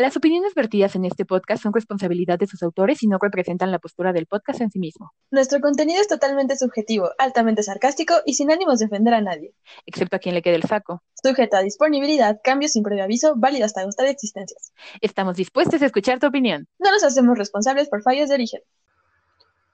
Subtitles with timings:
[0.00, 3.78] Las opiniones vertidas en este podcast son responsabilidad de sus autores y no representan la
[3.78, 5.12] postura del podcast en sí mismo.
[5.30, 9.52] Nuestro contenido es totalmente subjetivo, altamente sarcástico y sin ánimos de ofender a nadie.
[9.84, 11.02] Excepto a quien le quede el saco.
[11.22, 14.72] Sujeto a disponibilidad, cambios sin previo aviso, válido hasta gustar existencias.
[15.02, 16.66] Estamos dispuestos a escuchar tu opinión.
[16.78, 18.62] No nos hacemos responsables por fallos de origen.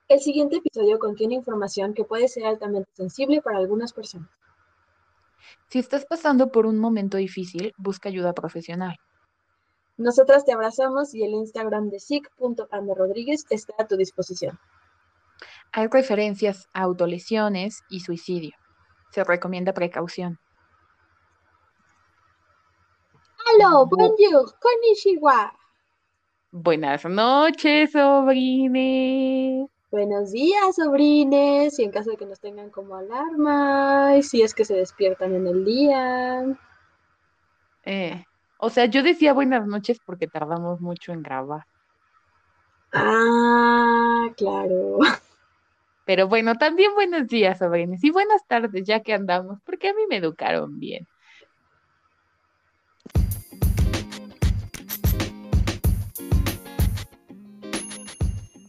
[0.08, 4.28] El siguiente episodio contiene información que puede ser altamente sensible para algunas personas.
[5.68, 8.96] Si estás pasando por un momento difícil, busca ayuda profesional.
[9.96, 14.58] Nosotras te abrazamos y el Instagram de sic.anderrodríguez está a tu disposición.
[15.72, 18.54] Hay referencias a autolesiones y suicidio.
[19.10, 20.38] Se recomienda precaución.
[23.54, 23.86] ¡Aló!
[23.86, 24.54] ¡Bonjour!
[24.58, 25.54] ¡Konnichiwa!
[26.50, 29.68] Buenas noches, sobrines.
[29.90, 31.78] Buenos días, sobrines.
[31.78, 35.34] Y en caso de que nos tengan como alarma, y si es que se despiertan
[35.34, 36.44] en el día.
[37.84, 38.24] Eh,
[38.58, 41.66] o sea, yo decía buenas noches porque tardamos mucho en grabar.
[42.92, 44.98] Ah, claro.
[46.06, 50.02] Pero bueno, también buenos días, sobrines, y buenas tardes, ya que andamos, porque a mí
[50.08, 51.06] me educaron bien.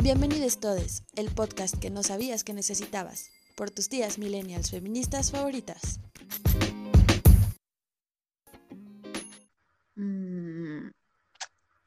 [0.02, 6.00] Bienvenidos todos, el podcast que no sabías que necesitabas, por tus tías millennials feministas favoritas.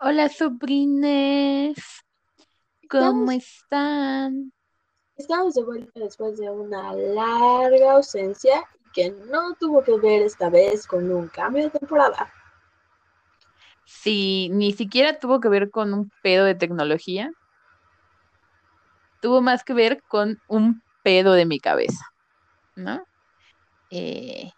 [0.02, 1.76] Hola, sobrines.
[2.88, 4.50] ¿Cómo están?
[5.14, 10.86] Estamos de vuelta después de una larga ausencia que no tuvo que ver esta vez
[10.86, 12.32] con un cambio de temporada.
[13.84, 17.30] Sí, ni siquiera tuvo que ver con un pedo de tecnología.
[19.20, 22.06] Tuvo más que ver con un pedo de mi cabeza,
[22.74, 23.04] ¿no?
[23.90, 24.50] Eh,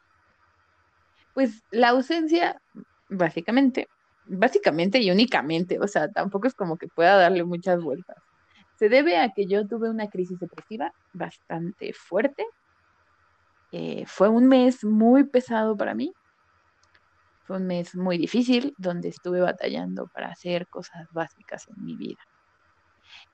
[1.35, 2.63] pues la ausencia,
[3.09, 3.89] básicamente,
[4.33, 8.17] básicamente y únicamente, o sea, tampoco es como que pueda darle muchas vueltas.
[8.77, 12.47] Se debe a que yo tuve una crisis depresiva bastante fuerte.
[13.73, 16.13] Eh, fue un mes muy pesado para mí.
[17.45, 22.21] Fue un mes muy difícil donde estuve batallando para hacer cosas básicas en mi vida.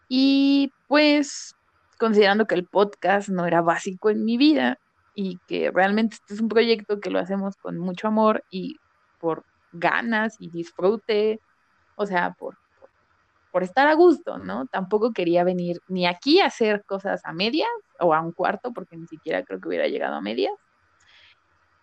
[0.08, 1.54] Y pues,
[1.98, 4.78] considerando que el podcast no era básico en mi vida
[5.14, 8.76] y que realmente este es un proyecto que lo hacemos con mucho amor y
[9.18, 11.40] por ganas y disfrute,
[11.96, 12.56] o sea, por,
[13.52, 14.66] por, estar a gusto, ¿no?
[14.66, 17.68] Tampoco quería venir ni aquí a hacer cosas a medias
[18.00, 20.54] o a un cuarto, porque ni siquiera creo que hubiera llegado a medias,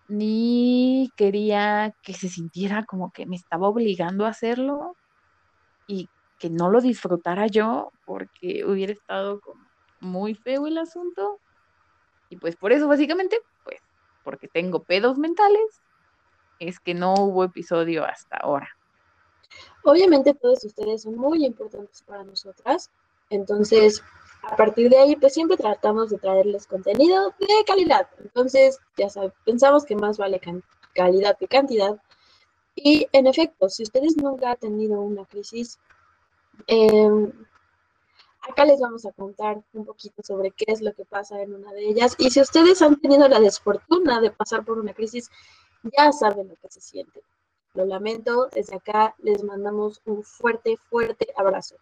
[0.07, 4.97] ni quería que se sintiera como que me estaba obligando a hacerlo
[5.87, 6.09] y
[6.39, 9.65] que no lo disfrutara yo, porque hubiera estado como
[10.01, 11.39] muy feo el asunto.
[12.29, 13.79] Y pues por eso básicamente, pues
[14.23, 15.83] porque tengo pedos mentales
[16.59, 18.69] es que no hubo episodio hasta ahora.
[19.83, 22.89] Obviamente todos ustedes son muy importantes para nosotras,
[23.29, 24.03] entonces
[24.43, 28.07] a partir de ahí pues siempre tratamos de traerles contenido de calidad.
[28.19, 30.39] Entonces ya saben, pensamos que más vale
[30.93, 31.99] calidad que cantidad.
[32.75, 35.79] Y en efecto, si ustedes nunca han tenido una crisis,
[36.67, 37.31] em,
[38.41, 41.71] acá les vamos a contar un poquito sobre qué es lo que pasa en una
[41.73, 42.15] de ellas.
[42.17, 45.31] Y si ustedes han tenido la desfortuna de pasar por una crisis,
[45.97, 47.21] ya saben lo que se siente.
[47.73, 51.75] Lo lamento, desde acá les mandamos un fuerte, fuerte abrazo.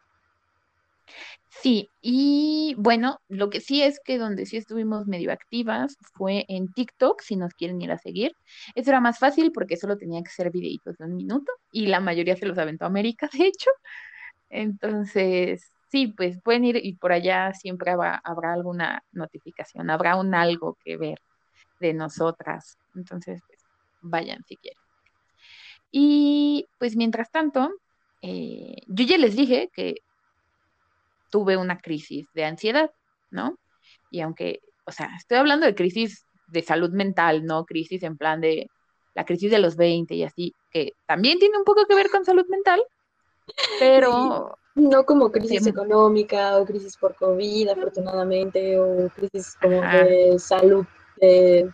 [1.49, 6.71] Sí, y bueno, lo que sí es que donde sí estuvimos medio activas fue en
[6.73, 8.35] TikTok, si nos quieren ir a seguir.
[8.75, 11.99] Eso era más fácil porque solo tenía que ser videitos de un minuto y la
[11.99, 13.69] mayoría se los aventó a América, de hecho.
[14.49, 20.35] Entonces, sí, pues pueden ir y por allá siempre habrá, habrá alguna notificación, habrá un
[20.35, 21.19] algo que ver
[21.79, 22.77] de nosotras.
[22.95, 23.41] Entonces,
[24.03, 24.81] vayan si quieren.
[25.91, 27.71] Y pues mientras tanto,
[28.21, 29.95] eh, yo ya les dije que
[31.29, 32.91] tuve una crisis de ansiedad,
[33.29, 33.57] ¿no?
[34.09, 38.41] Y aunque, o sea, estoy hablando de crisis de salud mental, no crisis en plan
[38.41, 38.69] de
[39.15, 42.25] la crisis de los 20 y así, que también tiene un poco que ver con
[42.25, 42.81] salud mental,
[43.79, 44.57] pero...
[44.75, 50.83] No como crisis económica o crisis por COVID, afortunadamente, o crisis como de salud
[51.17, 51.69] de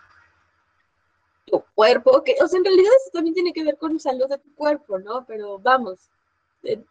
[1.50, 4.38] tu cuerpo, que, o sea, en realidad eso también tiene que ver con salud de
[4.38, 5.24] tu cuerpo, ¿no?
[5.26, 6.10] Pero vamos,
[6.62, 6.82] eh,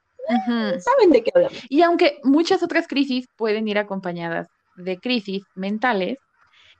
[0.79, 1.59] saben de qué hablamos.
[1.69, 6.17] Y aunque muchas otras crisis pueden ir acompañadas de crisis mentales,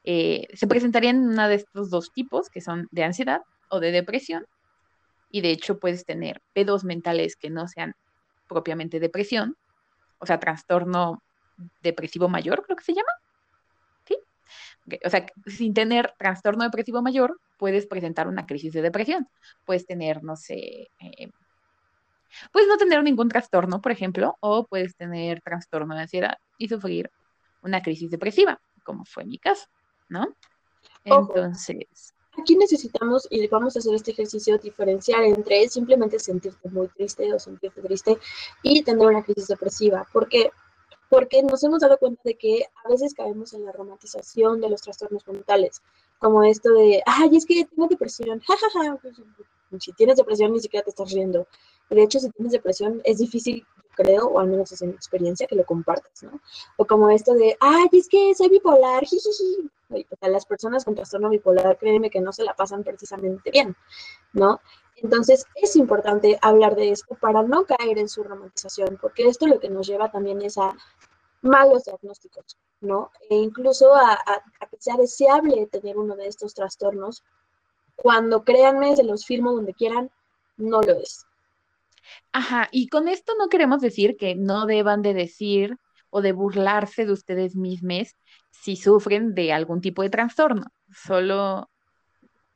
[0.04, 3.92] eh, se presentarían en una de estos dos tipos, que son de ansiedad o de
[3.92, 4.46] depresión,
[5.32, 7.94] y de hecho puedes tener pedos mentales que no sean
[8.48, 9.56] propiamente depresión,
[10.20, 11.22] o sea, trastorno
[11.82, 13.12] depresivo mayor, creo que se llama.
[15.06, 19.28] O sea, sin tener trastorno depresivo mayor, puedes presentar una crisis de depresión.
[19.66, 21.30] Puedes tener, no sé, eh,
[22.52, 27.12] puedes no tener ningún trastorno, por ejemplo, o puedes tener trastorno de ansiedad y sufrir
[27.62, 29.66] una crisis depresiva, como fue mi caso,
[30.08, 30.28] ¿no?
[31.06, 31.34] Ojo.
[31.36, 37.34] Entonces, Aquí necesitamos, y vamos a hacer este ejercicio, diferenciar entre simplemente sentirte muy triste
[37.34, 38.18] o sentirte triste
[38.64, 40.08] y tener una crisis depresiva.
[40.14, 40.52] ¿Por qué?
[41.10, 44.82] Porque nos hemos dado cuenta de que a veces caemos en la romantización de los
[44.82, 45.82] trastornos mentales,
[46.20, 49.16] como esto de, ay, es que tengo depresión, jajaja, pues,
[49.80, 51.48] si tienes depresión ni siquiera te estás riendo.
[51.90, 53.66] De hecho, si tienes depresión es difícil,
[53.96, 56.40] creo, o al menos es en mi experiencia, que lo compartas, ¿no?
[56.78, 59.70] O como esto de, ay, es que soy bipolar, jijiji.
[59.90, 63.76] O sea, las personas con trastorno bipolar, créeme que no se la pasan precisamente bien,
[64.34, 64.62] ¿no?
[65.02, 69.60] Entonces, es importante hablar de esto para no caer en su romantización, porque esto lo
[69.60, 70.76] que nos lleva también es a
[71.42, 73.12] malos diagnósticos, ¿no?
[73.30, 74.18] E incluso a,
[74.70, 77.24] que sea deseable tener uno de estos trastornos,
[77.96, 80.10] cuando créanme, se los firmo donde quieran,
[80.58, 81.26] no lo es.
[82.32, 85.78] Ajá, y con esto no queremos decir que no deban de decir
[86.10, 88.16] o de burlarse de ustedes mismos
[88.50, 90.66] si sufren de algún tipo de trastorno.
[90.92, 91.70] Solo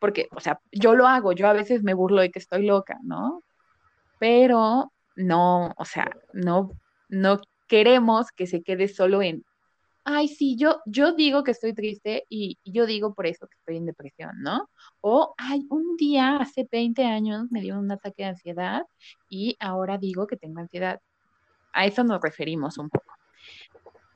[0.03, 2.99] porque, o sea, yo lo hago, yo a veces me burlo de que estoy loca,
[3.03, 3.41] ¿no?
[4.19, 6.71] Pero no, o sea, no,
[7.07, 7.39] no
[7.69, 9.45] queremos que se quede solo en,
[10.03, 13.55] ay, sí, yo, yo digo que estoy triste y, y yo digo por eso que
[13.55, 14.69] estoy en depresión, ¿no?
[14.99, 18.81] O, ay, un día hace 20 años me dio un ataque de ansiedad
[19.29, 20.99] y ahora digo que tengo ansiedad.
[21.71, 23.13] A eso nos referimos un poco.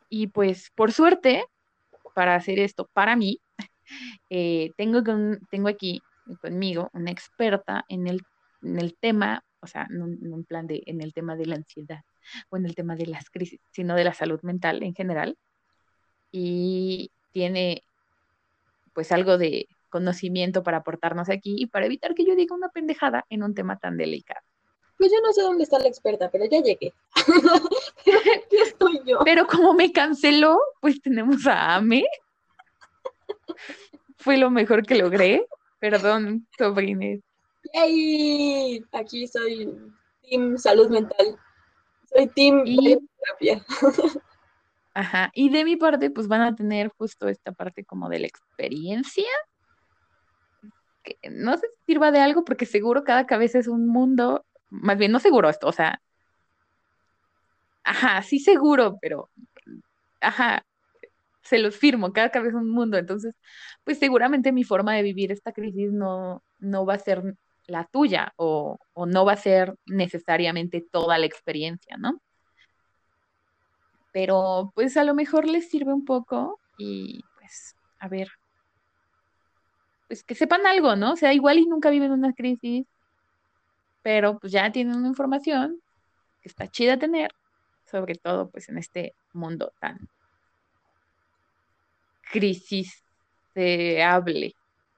[0.10, 1.46] Y pues, por suerte,
[2.14, 3.40] para hacer esto para mí,
[4.30, 6.02] eh, tengo, con- tengo aquí
[6.42, 8.22] conmigo una experta en el,
[8.62, 11.56] en el tema, o sea, no, no en plan de, en el tema de la
[11.56, 12.02] ansiedad
[12.50, 15.38] o en el tema de las crisis, sino de la salud mental en general.
[16.32, 17.84] Y tiene
[18.94, 23.26] pues algo de conocimiento para aportarnos aquí y para evitar que yo diga una pendejada
[23.30, 24.42] en un tema tan delicado.
[24.98, 26.94] Pues yo no sé dónde está la experta, pero ya llegué.
[28.04, 29.20] Pero aquí estoy yo.
[29.24, 32.06] Pero como me canceló, pues tenemos a Ame.
[34.18, 35.46] Fue lo mejor que logré.
[35.80, 37.22] Perdón, sobrines.
[37.74, 38.84] ¡Yay!
[38.92, 39.70] Aquí soy
[40.24, 41.38] Team Salud Mental.
[42.06, 43.66] Soy Team Y- Terapia.
[44.94, 45.30] Ajá.
[45.34, 49.30] Y de mi parte, pues van a tener justo esta parte como de la experiencia.
[51.04, 54.46] Que no sé si sirva de algo, porque seguro cada cabeza es un mundo.
[54.70, 56.02] Más bien, no seguro esto, o sea.
[57.84, 59.30] Ajá, sí seguro, pero.
[60.20, 60.66] Ajá.
[61.48, 62.98] Se los firmo, cada cabeza es un mundo.
[62.98, 63.36] Entonces,
[63.84, 68.34] pues seguramente mi forma de vivir esta crisis no, no va a ser la tuya
[68.38, 72.22] o, no va a ser necesariamente toda la experiencia, ¿no?
[74.12, 78.30] Pero pues a lo mejor les sirve un poco y pues a ver,
[80.08, 81.14] pues que sepan algo, ¿no?
[81.14, 82.88] O sea, igual y nunca viven una crisis,
[84.02, 85.82] pero pues ya tienen una información
[86.42, 87.32] que está chida tener,
[87.86, 90.10] sobre todo pues en este mundo tan
[92.32, 94.56] crisiseable.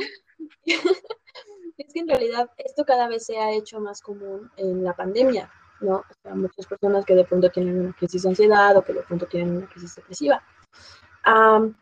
[1.77, 5.51] Es que en realidad esto cada vez se ha hecho más común en la pandemia,
[5.81, 5.97] ¿no?
[5.97, 9.01] O sea, muchas personas que de pronto tienen una crisis de ansiedad o que de
[9.01, 10.43] pronto tienen una crisis depresiva.
[11.23, 11.75] Am,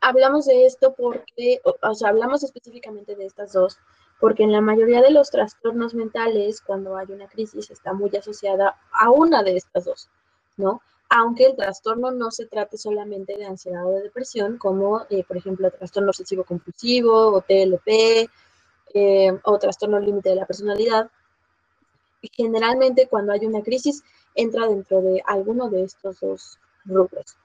[0.00, 3.78] hablamos de esto porque, o, o sea, hablamos específicamente de estas dos,
[4.20, 8.78] porque en la mayoría de los trastornos mentales, cuando hay una crisis, está muy asociada
[8.92, 10.10] a una de estas dos,
[10.56, 10.80] ¿no?
[11.08, 15.36] Aunque el trastorno no se trate solamente de ansiedad o de depresión, como eh, por
[15.36, 18.28] ejemplo trastorno obsesivo compulsivo o TLP,
[18.94, 21.10] eh, o trastorno límite de la personalidad.
[22.32, 24.02] Generalmente cuando hay una crisis
[24.34, 27.36] entra dentro de alguno de estos dos rubros.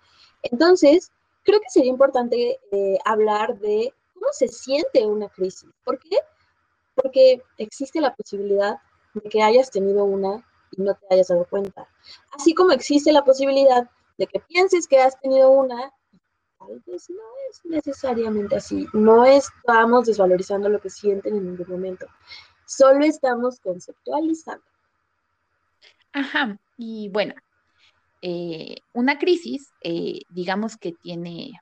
[0.43, 1.11] Entonces,
[1.43, 5.69] creo que sería importante eh, hablar de cómo se siente una crisis.
[5.83, 6.17] ¿Por qué?
[6.95, 8.79] Porque existe la posibilidad
[9.13, 11.87] de que hayas tenido una y no te hayas dado cuenta.
[12.31, 15.91] Así como existe la posibilidad de que pienses que has tenido una
[16.59, 18.87] tal vez no es necesariamente así.
[18.93, 22.07] No estamos desvalorizando lo que sienten en ningún momento.
[22.65, 24.63] Solo estamos conceptualizando.
[26.13, 27.35] Ajá, y bueno,
[28.21, 31.59] eh, una crisis, eh, digamos que tiene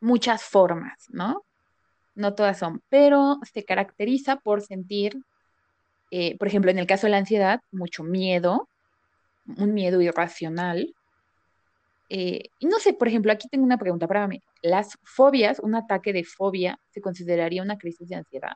[0.00, 1.44] muchas formas, ¿no?
[2.14, 5.22] No todas son, pero se caracteriza por sentir,
[6.10, 8.68] eh, por ejemplo, en el caso de la ansiedad, mucho miedo,
[9.56, 10.94] un miedo irracional.
[12.08, 14.40] Eh, y no sé, por ejemplo, aquí tengo una pregunta para mí.
[14.62, 18.52] ¿Las fobias, un ataque de fobia, se consideraría una crisis de ansiedad?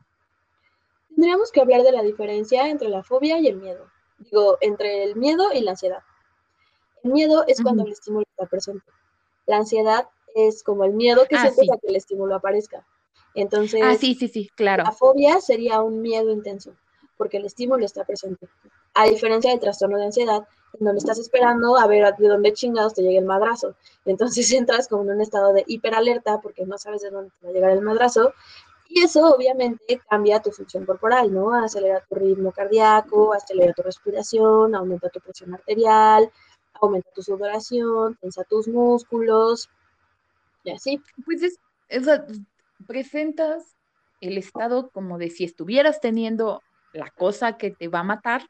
[1.09, 3.87] Tendríamos que hablar de la diferencia entre la fobia y el miedo.
[4.19, 6.02] Digo, entre el miedo y la ansiedad.
[7.02, 8.85] El miedo es cuando el estímulo está presente.
[9.47, 11.71] La ansiedad es como el miedo que Ah, sientes sí.
[11.73, 12.87] a que el estímulo aparezca.
[13.35, 14.85] Entonces, Ah, sí, sí, sí, claro.
[14.85, 16.76] la fobia sería un miedo intenso.
[17.21, 18.49] Porque el estímulo está presente.
[18.95, 22.95] A diferencia del trastorno de ansiedad, en donde estás esperando a ver de dónde chingados
[22.95, 23.75] te llegue el madrazo.
[24.07, 27.50] Entonces entras como en un estado de hiperalerta porque no sabes de dónde te va
[27.50, 28.33] a llegar el madrazo.
[28.89, 31.53] Y eso obviamente cambia tu función corporal, ¿no?
[31.55, 36.33] Acelera tu ritmo cardíaco, acelera tu respiración, aumenta tu presión arterial,
[36.81, 39.69] aumenta tu sudoración, tensa tus músculos
[40.65, 41.03] y así.
[41.27, 41.59] Pues es,
[42.03, 42.25] sea,
[42.87, 43.77] presentas
[44.23, 48.42] el estado como de si estuvieras teniendo la cosa que te va a matar,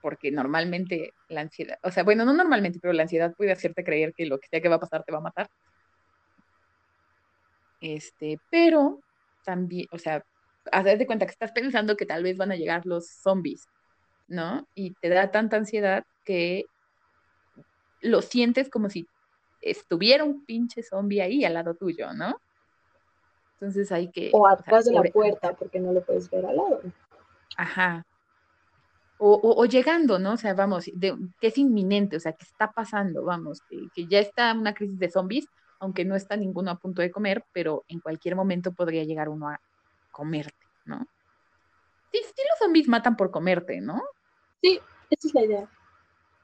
[0.00, 4.14] porque normalmente la ansiedad, o sea, bueno, no normalmente, pero la ansiedad puede hacerte creer
[4.14, 5.48] que lo que sea que va a pasar te va a matar.
[7.80, 9.00] Este, pero
[9.44, 10.24] también, o sea,
[10.70, 13.66] haz de cuenta que estás pensando que tal vez van a llegar los zombies,
[14.28, 14.66] ¿no?
[14.74, 16.64] Y te da tanta ansiedad que
[18.00, 19.06] lo sientes como si
[19.60, 22.40] estuviera un pinche zombie ahí al lado tuyo, ¿no?
[23.54, 24.30] Entonces hay que...
[24.32, 26.80] O atrás de la puerta, porque no lo puedes ver al lado.
[27.56, 28.04] Ajá.
[29.24, 30.32] O, llegando, ¿no?
[30.32, 34.18] O sea, vamos, de, que es inminente, o sea, que está pasando, vamos, que, ya
[34.18, 35.46] está una crisis de zombies,
[35.78, 39.48] aunque no está ninguno a punto de comer, pero en cualquier momento podría llegar uno
[39.48, 39.60] a
[40.10, 41.06] comerte, ¿no?
[42.10, 44.02] Sí, sí los zombies matan por comerte, ¿no?
[44.60, 45.68] Sí, esa es la idea.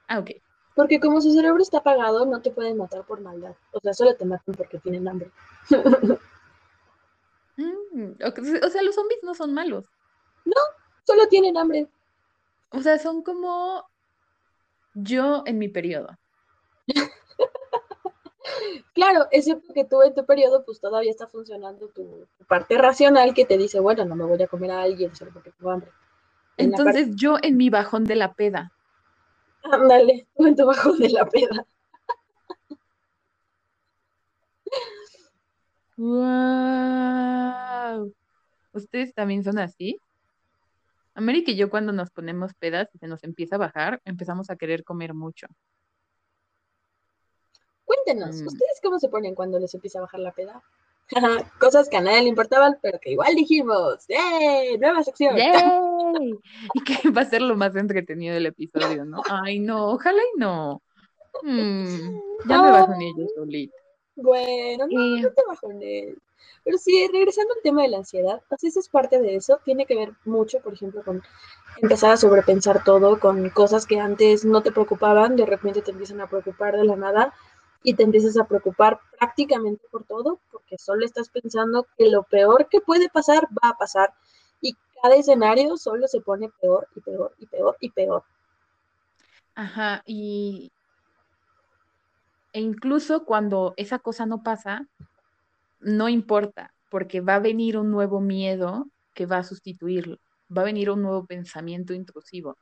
[0.07, 0.31] Ah, ok.
[0.77, 3.57] Porque como su cerebro está apagado, no te pueden matar por maldad.
[3.73, 5.31] O sea, solo te matan porque tienen hambre.
[7.59, 9.85] Mm, o sea, los zombies no son malos.
[10.45, 10.55] No,
[11.09, 11.88] solo tienen hambre.
[12.71, 13.88] O sea, son como
[14.93, 16.19] yo en mi periodo.
[18.95, 23.47] claro, excepto que tú en tu periodo, pues todavía está funcionando tu, parte racional que
[23.47, 25.91] te dice, bueno, no me voy a comer a alguien solo porque tengo hambre.
[26.59, 28.71] Entonces yo en mi bajón de la peda.
[29.62, 31.65] Ándale, tú en tu bajón de la peda.
[35.97, 38.12] ¡Wow!
[38.75, 39.99] ¿Ustedes también son así?
[41.19, 44.57] América y yo cuando nos ponemos pedas y se nos empieza a bajar, empezamos a
[44.57, 45.49] querer comer mucho.
[47.85, 48.47] Cuéntenos, mm.
[48.47, 50.63] ¿ustedes cómo se ponen cuando les empieza a bajar la peda?
[51.59, 54.05] Cosas que a nadie le importaban, pero que igual dijimos.
[54.09, 54.79] ¡Yay!
[54.79, 55.37] Nueva sección.
[55.37, 56.39] ¡Yay!
[56.75, 59.23] Y que va a ser lo más entretenido del episodio, ¿no?
[59.29, 60.83] Ay, no, ojalá y no.
[61.43, 63.75] Mm, ya me bajo en ello solito.
[64.17, 66.17] Bueno, no, no te bajones.
[66.64, 69.61] Pero sí, regresando al tema de la ansiedad, pues eso es parte de eso.
[69.64, 71.23] Tiene que ver mucho, por ejemplo, con
[71.83, 76.21] empezar a sobrepensar todo, con cosas que antes no te preocupaban, de repente te empiezan
[76.21, 77.35] a preocupar de la nada
[77.83, 82.68] y te empiezas a preocupar prácticamente por todo, porque solo estás pensando que lo peor
[82.68, 84.12] que puede pasar va a pasar
[84.61, 88.25] y cada escenario solo se pone peor y peor y peor y peor.
[89.54, 90.73] Ajá, y,
[92.52, 94.87] e incluso cuando esa cosa no pasa,
[95.80, 100.18] no importa, porque va a venir un nuevo miedo que va a sustituirlo,
[100.56, 102.56] va a venir un nuevo pensamiento intrusivo.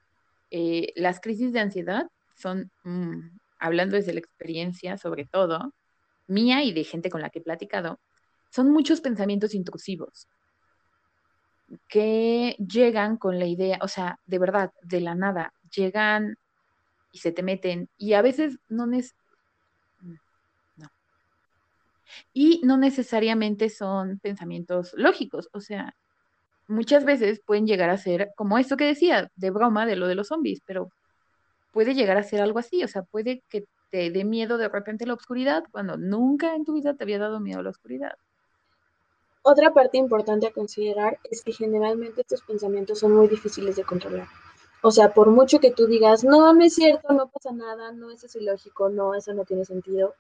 [0.51, 5.73] Eh, las crisis de ansiedad son, mm, hablando desde la experiencia sobre todo,
[6.27, 8.01] mía y de gente con la que he platicado,
[8.51, 10.29] son muchos pensamientos intrusivos
[11.89, 16.39] que llegan con la idea, o sea, de verdad, de la nada, llegan
[17.13, 19.15] y se te meten y a veces no, es
[22.33, 25.95] y no necesariamente son pensamientos lógicos, o sea,
[26.69, 30.15] muchas veces pueden llegar a ser como esto que decía, de broma, de lo de
[30.15, 30.91] los zombies, pero
[31.73, 35.07] puede llegar a ser algo así, o sea, puede que te dé miedo de repente
[35.07, 38.15] la oscuridad cuando nunca en tu vida te había dado miedo la oscuridad.
[39.43, 44.27] Otra parte importante a considerar es que generalmente estos pensamientos son muy difíciles de controlar.
[44.83, 48.11] O sea, por mucho que tú digas, no, no es cierto, no pasa nada, no,
[48.11, 50.15] eso es ilógico, no, eso no tiene sentido,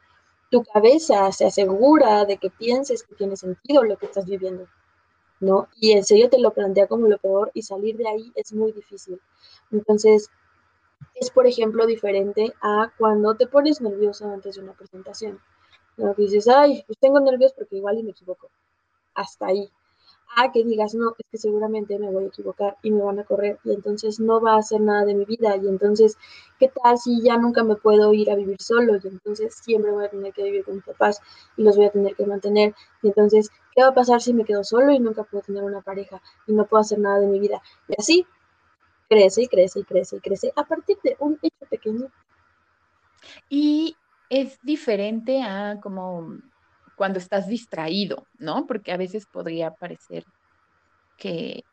[0.50, 4.66] tu cabeza se asegura de que pienses que tiene sentido lo que estás viviendo,
[5.40, 5.68] ¿no?
[5.80, 8.72] Y en serio te lo plantea como lo peor y salir de ahí es muy
[8.72, 9.20] difícil.
[9.72, 10.30] Entonces,
[11.14, 15.40] es por ejemplo diferente a cuando te pones nervioso antes de una presentación.
[15.96, 16.14] ¿no?
[16.14, 18.50] dices, ay, pues tengo nervios porque igual y me equivoco.
[19.14, 19.70] Hasta ahí
[20.35, 23.25] a que digas, no, es que seguramente me voy a equivocar y me van a
[23.25, 26.16] correr y entonces no va a hacer nada de mi vida y entonces,
[26.59, 30.04] ¿qué tal si ya nunca me puedo ir a vivir solo y entonces siempre voy
[30.04, 31.21] a tener que vivir con mis papás
[31.56, 34.45] y los voy a tener que mantener y entonces, ¿qué va a pasar si me
[34.45, 37.38] quedo solo y nunca puedo tener una pareja y no puedo hacer nada de mi
[37.40, 37.62] vida?
[37.88, 38.26] Y así
[39.09, 42.11] crece y crece y crece y crece a partir de un hecho pequeño.
[43.49, 43.97] Y
[44.28, 46.38] es diferente a como
[46.96, 48.66] cuando estás distraído, ¿no?
[48.66, 50.24] Porque a veces podría parecer
[51.16, 51.64] que,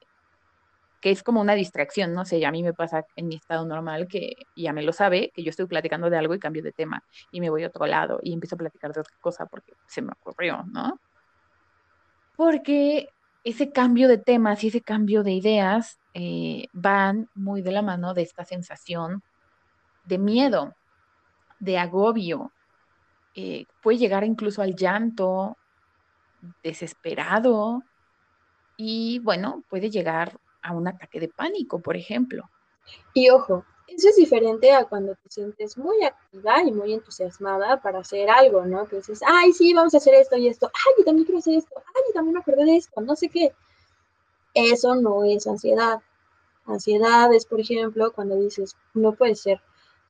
[1.02, 4.08] que es como una distracción, no sé, a mí me pasa en mi estado normal
[4.08, 7.04] que ya me lo sabe, que yo estoy platicando de algo y cambio de tema
[7.32, 10.02] y me voy a otro lado y empiezo a platicar de otra cosa porque se
[10.02, 11.00] me ocurrió, ¿no?
[12.36, 13.10] Porque
[13.44, 18.14] ese cambio de temas y ese cambio de ideas eh, van muy de la mano
[18.14, 19.24] de esta sensación
[20.06, 20.78] de miedo,
[21.60, 22.53] de agobio,
[23.36, 25.58] eh, puede llegar incluso al llanto,
[26.62, 27.84] desesperado,
[28.78, 32.50] y bueno, puede llegar a un ataque de pánico, por ejemplo.
[33.14, 38.00] Y ojo, eso es diferente a cuando te sientes muy activa y muy entusiasmada para
[38.00, 38.86] hacer algo, ¿no?
[38.88, 41.56] Que dices, ay, sí, vamos a hacer esto y esto, ay, yo también quiero hacer
[41.56, 43.54] esto, ay, yo también me acordé de esto, no sé qué.
[44.54, 46.02] Eso no es ansiedad.
[46.66, 49.62] Ansiedad es, por ejemplo, cuando dices, no puede ser,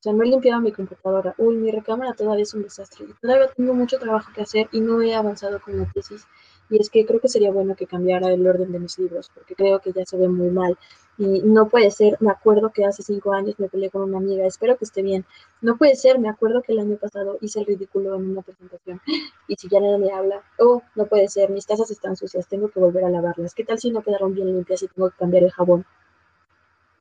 [0.04, 3.74] sea, no he limpiado mi computadora, uy, mi recámara todavía es un desastre, todavía tengo
[3.74, 6.28] mucho trabajo que hacer y no he avanzado con la tesis.
[6.70, 9.56] Y es que creo que sería bueno que cambiara el orden de mis libros, porque
[9.56, 10.78] creo que ya se ve muy mal.
[11.18, 14.46] Y no puede ser, me acuerdo que hace cinco años me peleé con una amiga,
[14.46, 15.26] espero que esté bien.
[15.62, 19.00] No puede ser, me acuerdo que el año pasado hice el ridículo en una presentación
[19.48, 22.70] y si ya nadie me habla, oh, no puede ser, mis tazas están sucias, tengo
[22.70, 23.54] que volver a lavarlas.
[23.54, 25.86] ¿Qué tal si no quedaron bien limpias y tengo que cambiar el jabón?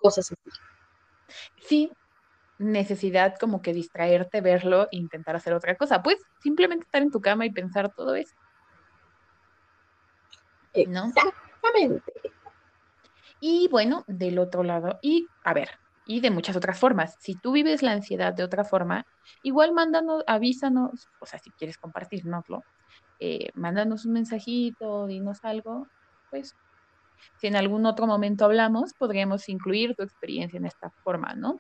[0.01, 0.51] Cosas así.
[1.63, 1.91] Sí,
[2.63, 6.03] necesidad como que distraerte, verlo e intentar hacer otra cosa.
[6.03, 8.35] Pues simplemente estar en tu cama y pensar todo eso.
[10.89, 11.07] ¿No?
[11.07, 12.13] Exactamente.
[13.41, 15.69] Y bueno, del otro lado, y a ver,
[16.07, 17.17] y de muchas otras formas.
[17.19, 19.05] Si tú vives la ansiedad de otra forma,
[19.43, 22.63] igual mándanos, avísanos, o sea, si quieres compartirnoslo,
[23.19, 25.87] eh, mándanos un mensajito, dinos algo,
[26.31, 26.55] pues
[27.39, 31.59] si en algún otro momento hablamos, podríamos incluir tu experiencia en esta forma, ¿no?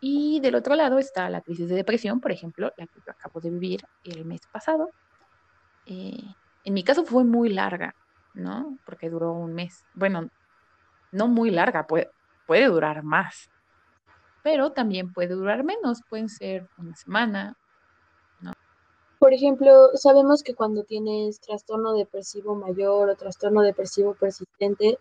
[0.00, 3.40] Y del otro lado está la crisis de depresión, por ejemplo, la que yo acabo
[3.40, 4.90] de vivir el mes pasado.
[5.86, 6.22] Eh,
[6.64, 7.94] en mi caso fue muy larga,
[8.34, 8.78] ¿no?
[8.84, 9.84] Porque duró un mes.
[9.94, 10.28] Bueno,
[11.12, 12.10] no muy larga, puede,
[12.46, 13.50] puede durar más,
[14.42, 17.56] pero también puede durar menos, pueden ser una semana,
[18.40, 18.52] ¿no?
[19.18, 24.98] Por ejemplo, sabemos que cuando tienes trastorno depresivo mayor o trastorno depresivo persistente,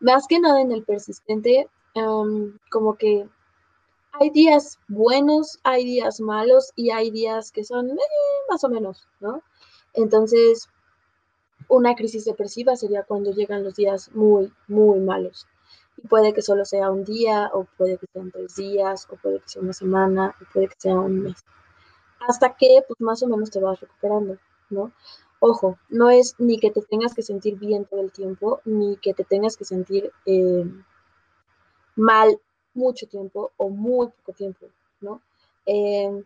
[0.00, 3.28] más que nada en el persistente, um, como que
[4.20, 7.96] hay días buenos, hay días malos y hay días que son eh,
[8.48, 9.42] más o menos, ¿no?
[9.94, 10.68] Entonces,
[11.68, 15.46] una crisis depresiva sería cuando llegan los días muy, muy malos.
[15.96, 19.40] Y puede que solo sea un día, o puede que sean tres días, o puede
[19.40, 21.44] que sea una semana, o puede que sea un mes.
[22.28, 24.38] Hasta que, pues, más o menos te vas recuperando,
[24.70, 24.92] ¿no?
[25.40, 29.14] Ojo, no es ni que te tengas que sentir bien todo el tiempo, ni que
[29.14, 30.64] te tengas que sentir eh,
[31.94, 32.40] mal
[32.76, 34.66] mucho tiempo o muy poco tiempo,
[35.00, 35.20] ¿no?
[35.64, 36.22] Eh,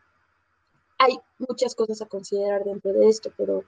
[0.99, 3.65] hay muchas cosas a considerar dentro de esto, pero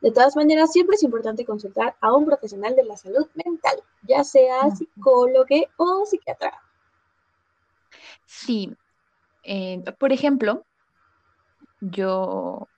[0.00, 4.22] de todas maneras siempre es importante consultar a un profesional de la salud mental, ya
[4.22, 5.46] sea psicólogo
[5.76, 6.62] o psiquiatra.
[8.24, 8.72] Sí,
[9.42, 10.64] eh, por ejemplo,
[11.80, 12.68] yo,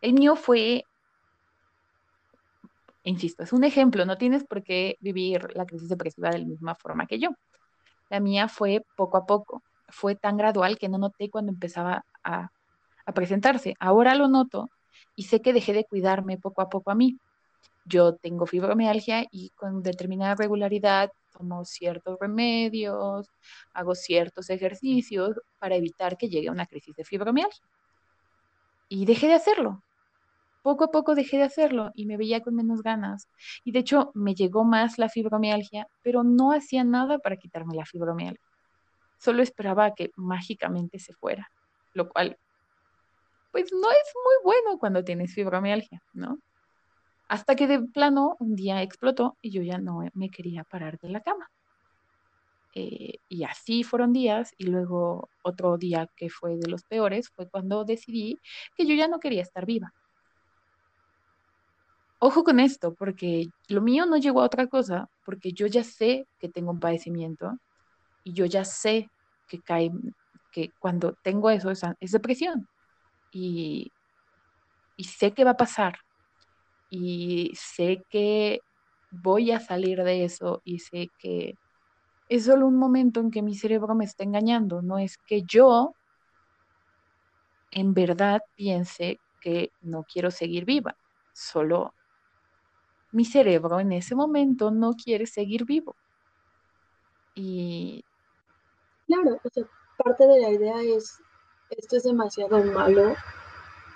[0.00, 0.84] el mío fue,
[3.04, 6.74] insisto, es un ejemplo, no tienes por qué vivir la crisis depresiva de la misma
[6.74, 7.30] forma que yo.
[8.08, 12.50] La mía fue poco a poco, fue tan gradual que no noté cuando empezaba a,
[13.14, 13.74] presentarse.
[13.78, 14.68] Ahora lo noto
[15.14, 17.18] y sé que dejé de cuidarme poco a poco a mí.
[17.84, 23.28] Yo tengo fibromialgia y con determinada regularidad tomo ciertos remedios,
[23.72, 27.64] hago ciertos ejercicios para evitar que llegue a una crisis de fibromialgia.
[28.88, 29.85] Y dejé de hacerlo.
[30.66, 33.28] Poco a poco dejé de hacerlo y me veía con menos ganas.
[33.62, 37.84] Y de hecho me llegó más la fibromialgia, pero no hacía nada para quitarme la
[37.86, 38.44] fibromialgia.
[39.18, 41.50] Solo esperaba que mágicamente se fuera,
[41.94, 42.38] lo cual
[43.52, 46.38] pues no es muy bueno cuando tienes fibromialgia, ¿no?
[47.28, 51.10] Hasta que de plano un día explotó y yo ya no me quería parar de
[51.10, 51.48] la cama.
[52.74, 57.48] Eh, y así fueron días y luego otro día que fue de los peores fue
[57.48, 58.40] cuando decidí
[58.74, 59.94] que yo ya no quería estar viva.
[62.18, 66.26] Ojo con esto, porque lo mío no llegó a otra cosa, porque yo ya sé
[66.38, 67.58] que tengo un padecimiento
[68.24, 69.10] y yo ya sé
[69.48, 69.90] que cae,
[70.52, 72.68] que cuando tengo eso es, es depresión.
[73.32, 73.92] Y,
[74.96, 75.98] y sé que va a pasar.
[76.90, 78.62] Y sé que
[79.10, 81.58] voy a salir de eso y sé que
[82.28, 84.82] es solo un momento en que mi cerebro me está engañando.
[84.82, 85.96] No es que yo
[87.70, 90.96] en verdad piense que no quiero seguir viva.
[91.32, 91.94] Solo
[93.16, 95.96] mi cerebro en ese momento no quiere seguir vivo.
[97.34, 98.04] Y...
[99.06, 99.64] Claro, o sea,
[99.96, 101.18] parte de la idea es,
[101.70, 103.14] esto es demasiado malo,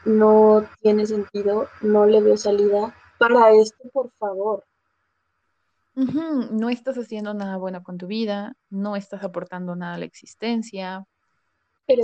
[0.06, 2.94] no tiene sentido, no le veo salida.
[3.18, 4.64] Para esto, por favor.
[5.94, 11.04] No estás haciendo nada bueno con tu vida, no estás aportando nada a la existencia,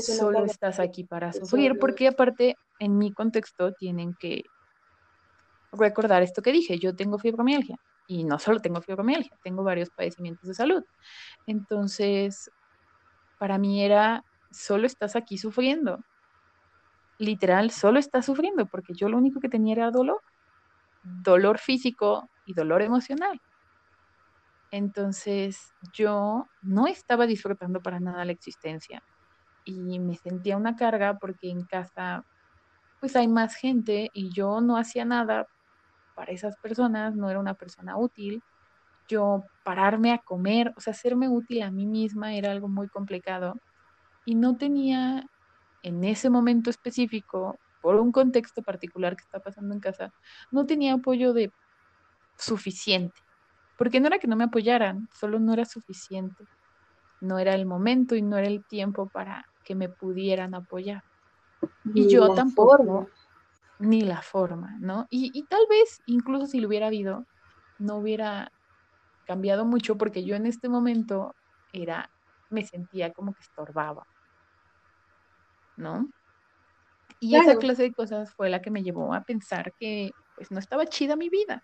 [0.00, 4.42] solo estás aquí para sufrir, porque aparte, en mi contexto, tienen que
[5.78, 7.76] recordar esto que dije, yo tengo fibromialgia.
[8.06, 10.84] Y no solo tengo fibromialgia, tengo varios padecimientos de salud.
[11.46, 12.50] Entonces,
[13.38, 16.04] para mí era, solo estás aquí sufriendo.
[17.18, 20.20] Literal, solo estás sufriendo porque yo lo único que tenía era dolor.
[21.02, 23.40] Dolor físico y dolor emocional.
[24.70, 29.02] Entonces yo no estaba disfrutando para nada la existencia
[29.64, 32.24] y me sentía una carga porque en casa
[33.00, 35.48] pues hay más gente y yo no hacía nada
[36.16, 38.42] para esas personas, no era una persona útil.
[39.08, 43.54] Yo pararme a comer, o sea, hacerme útil a mí misma era algo muy complicado
[44.24, 45.26] y no tenía
[45.82, 50.12] en ese momento específico, por un contexto particular que está pasando en casa,
[50.50, 51.52] no tenía apoyo de
[52.38, 53.20] suficiente.
[53.76, 56.48] Porque no era que no me apoyaran, solo no era suficiente.
[57.20, 61.02] No era el momento y no era el tiempo para que me pudieran apoyar.
[61.94, 63.10] y yo tampoco,
[63.78, 65.06] ni la forma, ¿no?
[65.10, 67.26] Y, y tal vez, incluso si lo hubiera habido,
[67.78, 68.50] no hubiera
[69.26, 71.34] cambiado mucho porque yo en este momento
[71.72, 72.10] era,
[72.48, 74.06] me sentía como que estorbaba,
[75.76, 76.08] ¿no?
[77.20, 80.58] Y esa clase de cosas fue la que me llevó a pensar que pues no
[80.58, 81.62] estaba chida mi vida.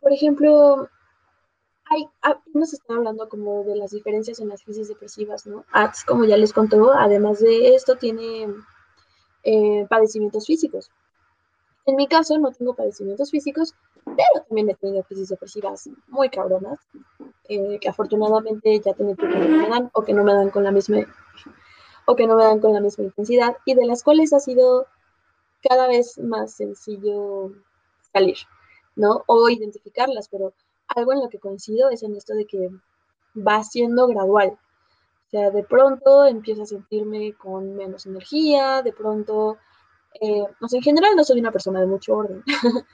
[0.00, 0.88] Por ejemplo,
[1.84, 5.64] hay, ah, nos están hablando como de las diferencias en las crisis depresivas, ¿no?
[5.72, 8.48] ATS, como ya les contó, además de esto, tiene
[9.46, 10.90] eh, padecimientos físicos.
[11.86, 16.80] En mi caso no tengo padecimientos físicos, pero también he tenido crisis depresivas muy cabronas,
[17.48, 20.72] eh, que afortunadamente ya tengo que me dan o que no me dan con la
[20.72, 20.98] misma
[22.06, 24.86] o que no me dan con la misma intensidad y de las cuales ha sido
[25.62, 27.52] cada vez más sencillo
[28.12, 28.36] salir.
[28.96, 29.22] ¿no?
[29.26, 30.54] O identificarlas, pero
[30.88, 32.70] algo en lo que coincido es en esto de que
[33.36, 34.58] va siendo gradual.
[35.36, 39.58] O sea, de pronto empiezo a sentirme con menos energía, de pronto,
[40.18, 42.42] eh, no sé, en general no soy una persona de mucho orden,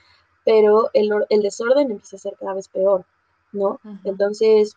[0.43, 3.05] pero el, el, desorden empieza a ser cada vez peor,
[3.53, 3.79] ¿no?
[4.03, 4.75] Entonces,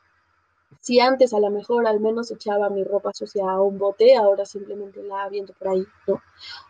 [0.79, 4.47] si antes a lo mejor al menos echaba mi ropa sucia a un bote, ahora
[4.47, 6.23] simplemente la aviento por ahí, ¿no?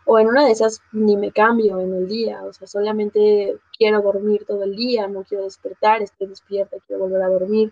[0.05, 4.01] O en una de esas ni me cambio en el día, o sea, solamente quiero
[4.01, 7.71] dormir todo el día, no quiero despertar, estoy despierta, quiero volver a dormir.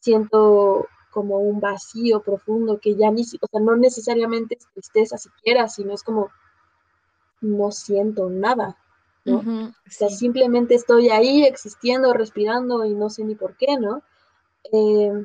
[0.00, 5.66] Siento como un vacío profundo que ya ni, o sea, no necesariamente es tristeza siquiera,
[5.66, 6.28] sino es como
[7.40, 8.76] no siento nada,
[9.24, 9.38] ¿no?
[9.38, 14.02] O sea, simplemente estoy ahí existiendo, respirando y no sé ni por qué, ¿no?
[14.70, 15.24] Eh,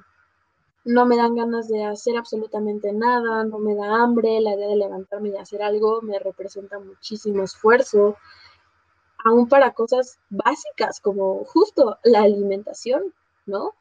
[0.86, 4.77] no me dan ganas de hacer absolutamente nada, no me da hambre, la idea de
[4.77, 8.15] levantarme y hacer algo me representa muchísimo esfuerzo,
[9.25, 13.13] aún para cosas básicas como justo la alimentación,
[13.45, 13.73] ¿no?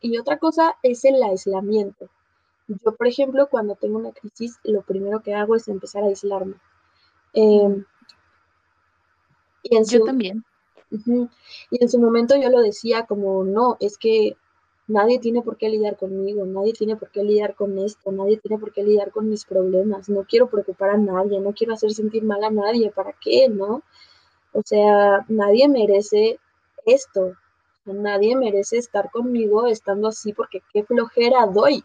[0.00, 2.08] Y otra cosa es el aislamiento.
[2.68, 6.56] Yo, por ejemplo, cuando tengo una crisis, lo primero que hago es empezar a aislarme.
[7.32, 7.84] Em,
[9.62, 10.44] y en yo también.
[11.70, 14.36] y en su momento yo lo decía como, no, es que
[14.88, 18.56] Nadie tiene por qué lidiar conmigo, nadie tiene por qué lidiar con esto, nadie tiene
[18.56, 22.22] por qué lidiar con mis problemas, no quiero preocupar a nadie, no quiero hacer sentir
[22.22, 23.82] mal a nadie, ¿para qué, no?
[24.52, 26.38] O sea, nadie merece
[26.84, 27.32] esto,
[27.94, 31.84] nadie merece estar conmigo estando así porque qué flojera doy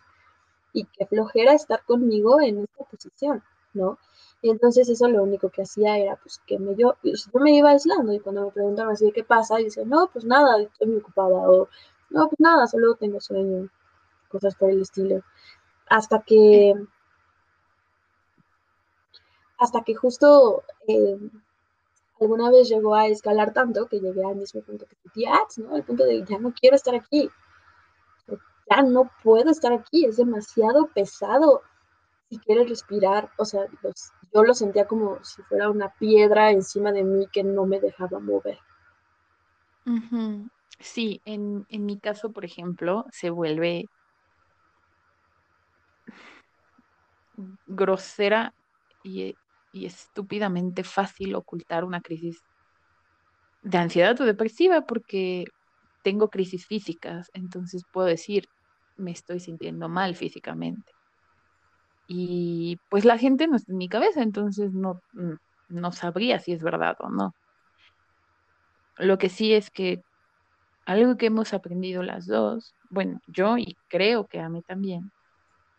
[0.74, 3.98] y qué flojera estar conmigo en esta posición, ¿no?
[4.42, 7.70] Y entonces eso lo único que hacía era pues que me, yo, yo me iba
[7.72, 10.98] aislando y cuando me preguntaban así qué pasa, y dice, no, pues nada, estoy muy
[10.98, 11.68] ocupada o
[12.10, 13.70] no, pues nada, solo tengo sueño,
[14.30, 15.22] cosas por el estilo.
[15.88, 16.74] Hasta que,
[19.58, 21.18] hasta que justo eh,
[22.22, 25.76] alguna vez llegó a escalar tanto que llegué al mismo punto que tu tía, ¿no?
[25.76, 27.30] Al punto de ya no quiero estar aquí.
[28.70, 31.62] Ya no puedo estar aquí, es demasiado pesado.
[32.30, 33.66] Si quieres respirar, o sea,
[34.34, 38.20] yo lo sentía como si fuera una piedra encima de mí que no me dejaba
[38.20, 38.60] mover.
[40.80, 43.90] Sí, en, en mi caso, por ejemplo, se vuelve
[47.66, 48.54] grosera
[49.04, 49.36] y,
[49.72, 52.44] y estúpidamente fácil ocultar una crisis
[53.62, 55.46] de ansiedad o depresiva porque
[56.04, 58.50] tengo crisis físicas, entonces puedo decir,
[58.98, 60.94] me estoy sintiendo mal físicamente.
[62.08, 65.02] Y pues la gente no está en mi cabeza, entonces no,
[65.70, 67.36] no sabría si es verdad o no.
[68.98, 70.04] Lo que sí es que
[70.86, 75.12] algo que hemos aprendido las dos, bueno, yo y creo que a mí también,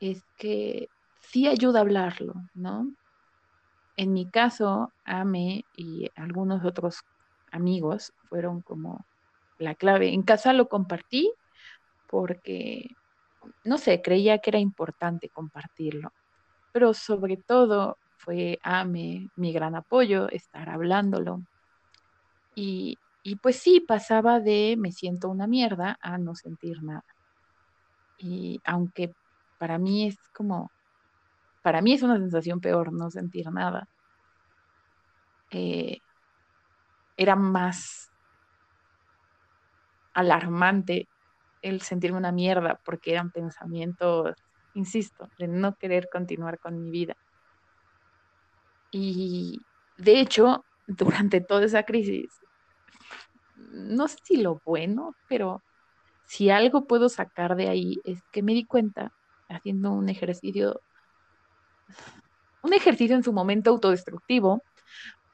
[0.00, 2.92] es que sí ayuda a hablarlo, ¿no?
[3.96, 7.00] En mi caso, Ame y algunos otros
[7.50, 9.06] amigos fueron como
[9.58, 10.12] la clave.
[10.14, 11.34] En casa lo compartí
[12.08, 12.96] porque,
[13.64, 16.12] no sé, creía que era importante compartirlo,
[16.72, 21.44] pero sobre todo fue Ame mi gran apoyo, estar hablándolo,
[22.54, 27.04] Y, y pues sí, pasaba de me siento una mierda a no sentir nada.
[28.16, 29.14] Y aunque
[29.58, 30.72] para mí es como,
[31.62, 33.88] para mí es una sensación peor no sentir nada,
[35.50, 36.02] eh,
[37.16, 38.10] era más
[40.14, 41.08] alarmante
[41.62, 44.34] el sentirme una mierda porque eran pensamientos,
[44.74, 47.16] insisto, de no querer continuar con mi vida.
[48.92, 52.40] Y de hecho, durante toda esa crisis,
[53.56, 55.62] no sé si lo bueno, pero
[56.24, 59.12] si algo puedo sacar de ahí es que me di cuenta
[59.48, 60.82] haciendo un ejercicio,
[62.62, 64.64] un ejercicio en su momento autodestructivo,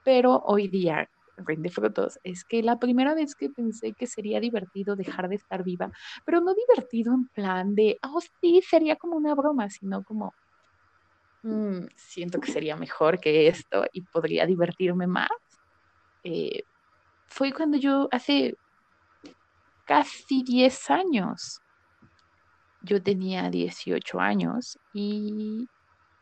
[0.05, 1.09] pero hoy día
[1.39, 5.63] rinde frutos, es que la primera vez que pensé que sería divertido dejar de estar
[5.65, 5.91] viva,
[6.25, 10.35] pero no divertido en plan de, oh sí, sería como una broma, sino como,
[11.43, 15.29] mm, siento que sería mejor que esto y podría divertirme más.
[16.25, 16.65] Eh,
[17.29, 18.57] fue cuando yo hace
[19.85, 21.61] casi 10 años,
[22.81, 25.69] yo tenía 18 años y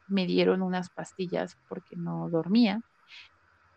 [0.07, 2.83] me dieron unas pastillas porque no dormía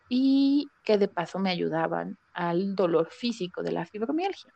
[0.09, 4.53] y que de paso me ayudaban al dolor físico de la fibromialgia.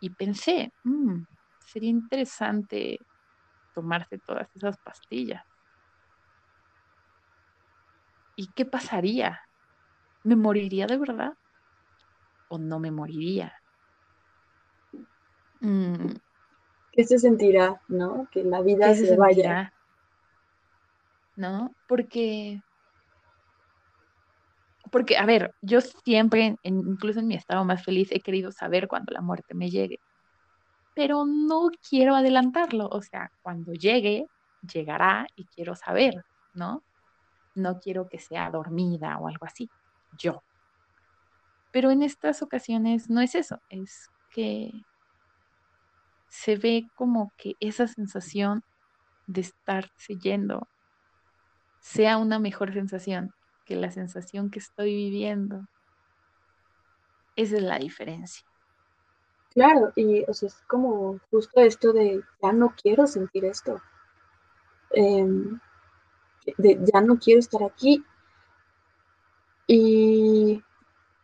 [0.00, 1.24] Y pensé, mm,
[1.58, 3.06] sería interesante
[3.72, 5.42] tomarse todas esas pastillas.
[8.36, 9.40] ¿Y qué pasaría?
[10.22, 11.34] ¿Me moriría de verdad?
[12.48, 13.52] ¿O no me moriría?
[15.60, 16.14] Mm.
[16.92, 18.28] ¿Qué se sentirá, no?
[18.30, 19.74] Que la vida se, vaya.
[21.36, 21.74] ¿No?
[21.86, 22.62] Porque
[24.90, 29.12] porque, a ver, yo siempre, incluso en mi estado más feliz, he querido saber cuando
[29.12, 30.00] la muerte me llegue,
[30.94, 34.26] pero no quiero adelantarlo, o sea, cuando llegue,
[34.62, 36.14] llegará y quiero saber,
[36.54, 36.84] ¿no?
[37.54, 39.70] No quiero que sea dormida o algo así,
[40.12, 40.42] yo.
[41.72, 44.70] Pero en estas ocasiones no es eso, es que
[46.28, 48.62] se ve como que esa sensación
[49.26, 50.68] de estarse yendo
[51.84, 53.34] sea una mejor sensación
[53.66, 55.66] que la sensación que estoy viviendo.
[57.36, 58.42] Esa es la diferencia.
[59.50, 63.82] Claro, y o sea, es como justo esto de ya no quiero sentir esto.
[64.92, 65.60] Em,
[66.56, 68.02] de ya no quiero estar aquí.
[69.66, 70.62] Y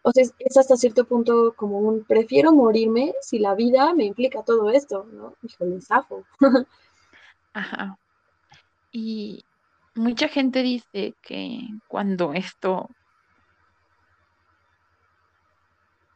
[0.03, 4.43] o sea, es, hasta cierto punto como un prefiero morirme si la vida me implica
[4.43, 5.37] todo esto, ¿no?
[5.43, 6.25] Híjole, zafo.
[7.55, 7.99] Ajá.
[8.93, 9.45] Y,
[9.95, 12.89] mucha gente dice que cuando esto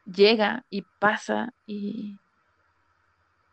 [0.04, 2.20] llega y pasa y,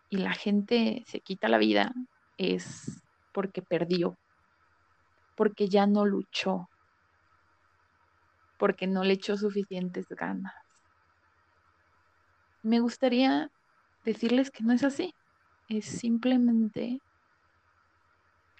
[0.09, 1.93] y la gente se quita la vida
[2.37, 4.17] es porque perdió,
[5.35, 6.69] porque ya no luchó,
[8.57, 10.53] porque no le echó suficientes ganas.
[12.63, 13.49] Me gustaría
[14.03, 15.15] decirles que no es así,
[15.67, 17.01] es simplemente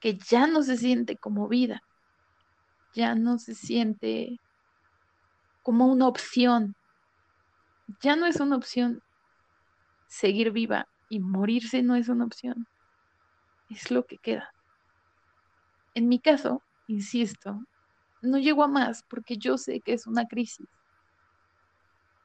[0.01, 1.83] que ya no se siente como vida,
[2.93, 4.39] ya no se siente
[5.63, 6.75] como una opción,
[8.01, 9.01] ya no es una opción
[10.07, 12.67] seguir viva y morirse no es una opción,
[13.69, 14.53] es lo que queda.
[15.93, 17.63] En mi caso, insisto,
[18.21, 20.67] no llego a más porque yo sé que es una crisis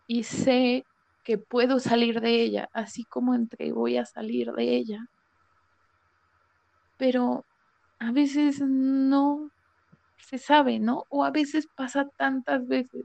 [0.08, 0.86] y sé
[1.24, 5.06] que puedo salir de ella, así como entré, voy a salir de ella.
[6.98, 7.45] Pero
[7.98, 9.50] a veces no
[10.18, 11.06] se sabe, ¿no?
[11.10, 13.04] O a veces pasa tantas veces,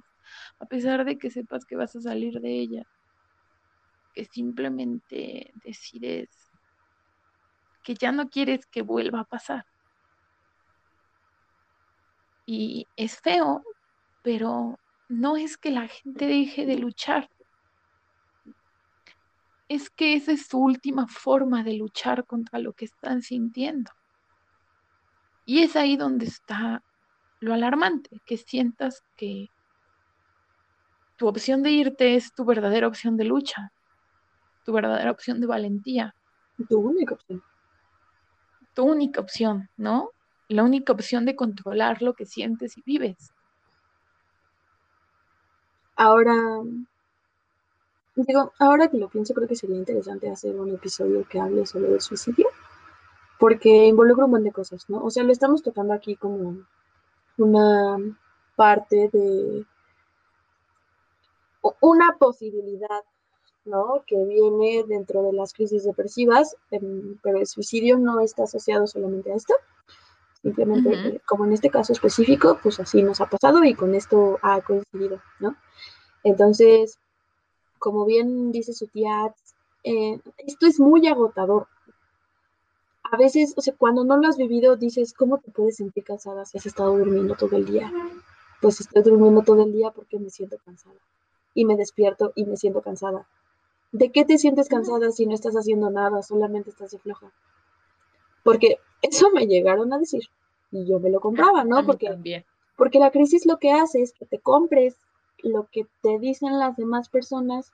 [0.60, 2.84] a pesar de que sepas que vas a salir de ella,
[4.14, 6.52] que simplemente decides
[7.84, 9.66] que ya no quieres que vuelva a pasar.
[12.46, 13.64] Y es feo,
[14.22, 17.30] pero no es que la gente deje de luchar.
[19.68, 23.92] Es que esa es su última forma de luchar contra lo que están sintiendo.
[25.52, 26.82] Y es ahí donde está
[27.42, 29.50] lo alarmante, que sientas que
[31.18, 33.74] tu opción de irte es tu verdadera opción de lucha,
[34.64, 36.16] tu verdadera opción de valentía.
[36.70, 37.44] Tu única opción.
[38.74, 40.12] Tu única opción, ¿no?
[40.48, 43.34] La única opción de controlar lo que sientes y vives.
[45.98, 46.34] Ahora,
[48.16, 51.94] digo, ahora que lo pienso, creo que sería interesante hacer un episodio que hable sobre
[51.94, 52.48] el suicidio
[53.42, 55.04] porque involucra un montón de cosas, ¿no?
[55.04, 56.64] O sea, lo estamos tocando aquí como
[57.40, 57.98] una
[58.56, 59.66] parte de
[61.80, 63.04] una posibilidad,
[63.66, 64.04] ¿no?
[64.06, 69.34] Que viene dentro de las crisis depresivas, em, pero el suicidio no está asociado solamente
[69.34, 69.56] a esto.
[70.44, 74.38] Simplemente, eh, como en este caso específico, pues así nos ha pasado y con esto
[74.44, 75.56] ha coincidido, ¿no?
[76.24, 77.00] Entonces,
[77.80, 79.34] como bien dice su tía,
[79.84, 81.68] eh, esto es muy agotador.
[83.12, 86.46] A veces, o sea, cuando no lo has vivido, dices, ¿cómo te puedes sentir cansada
[86.46, 87.92] si has estado durmiendo todo el día?
[88.62, 90.96] Pues estoy durmiendo todo el día porque me siento cansada.
[91.54, 93.28] Y me despierto y me siento cansada.
[93.92, 97.34] ¿De qué te sientes cansada si no estás haciendo nada, solamente estás de floja?
[98.44, 100.24] Porque eso me llegaron a decir
[100.72, 101.86] y yo me lo compraba, ¿no?
[101.86, 102.46] Porque,
[102.78, 104.96] porque la crisis lo que hace es que te compres
[105.40, 107.74] lo que te dicen las demás personas,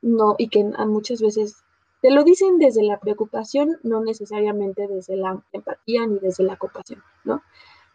[0.00, 1.62] no, y que muchas veces
[2.02, 7.02] te lo dicen desde la preocupación, no necesariamente desde la empatía ni desde la compasión,
[7.24, 7.42] ¿no?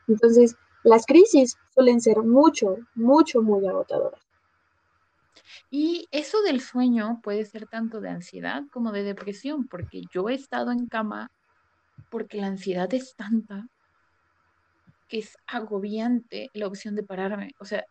[0.07, 4.21] Entonces, las crisis suelen ser mucho, mucho, muy agotadoras.
[5.69, 10.33] Y eso del sueño puede ser tanto de ansiedad como de depresión, porque yo he
[10.33, 11.29] estado en cama
[12.09, 13.67] porque la ansiedad es tanta
[15.09, 17.51] que es agobiante la opción de pararme.
[17.59, 17.83] O sea,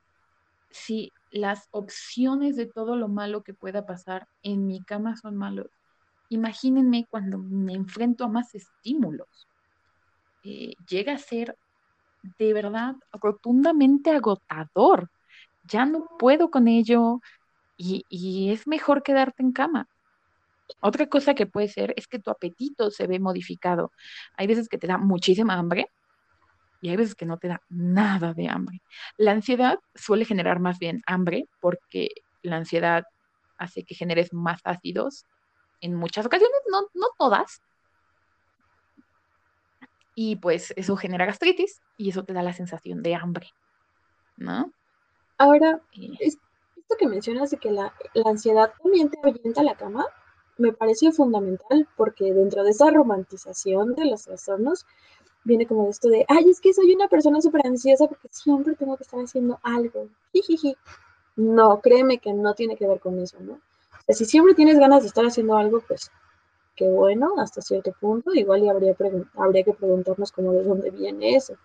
[0.70, 5.70] si las opciones de todo lo malo que pueda pasar en mi cama son malos,
[6.28, 9.48] imagínense cuando me enfrento a más estímulos.
[10.42, 11.56] Eh, llega a ser
[12.22, 15.10] de verdad rotundamente agotador.
[15.64, 17.20] Ya no puedo con ello
[17.76, 19.88] y, y es mejor quedarte en cama.
[20.80, 23.92] Otra cosa que puede ser es que tu apetito se ve modificado.
[24.36, 25.90] Hay veces que te da muchísima hambre
[26.80, 28.82] y hay veces que no te da nada de hambre.
[29.16, 32.08] La ansiedad suele generar más bien hambre porque
[32.42, 33.04] la ansiedad
[33.58, 35.26] hace que generes más ácidos
[35.80, 37.62] en muchas ocasiones, no, no todas.
[40.14, 43.48] Y pues eso genera gastritis y eso te da la sensación de hambre,
[44.36, 44.72] ¿no?
[45.38, 45.80] Ahora,
[46.20, 46.40] esto
[46.98, 50.06] que mencionas de que la, la ansiedad también te ahuyenta la cama,
[50.58, 54.86] me parece fundamental porque dentro de esa romantización de los trastornos
[55.44, 58.96] viene como esto de, ay, es que soy una persona súper ansiosa porque siempre tengo
[58.96, 60.08] que estar haciendo algo.
[60.32, 60.76] Jijiji.
[61.36, 63.60] No, créeme que no tiene que ver con eso, ¿no?
[64.08, 66.10] Si siempre tienes ganas de estar haciendo algo, pues
[66.76, 68.32] qué bueno, hasta cierto punto.
[68.34, 68.94] Igual y habría,
[69.36, 71.56] habría que preguntarnos cómo de dónde viene eso.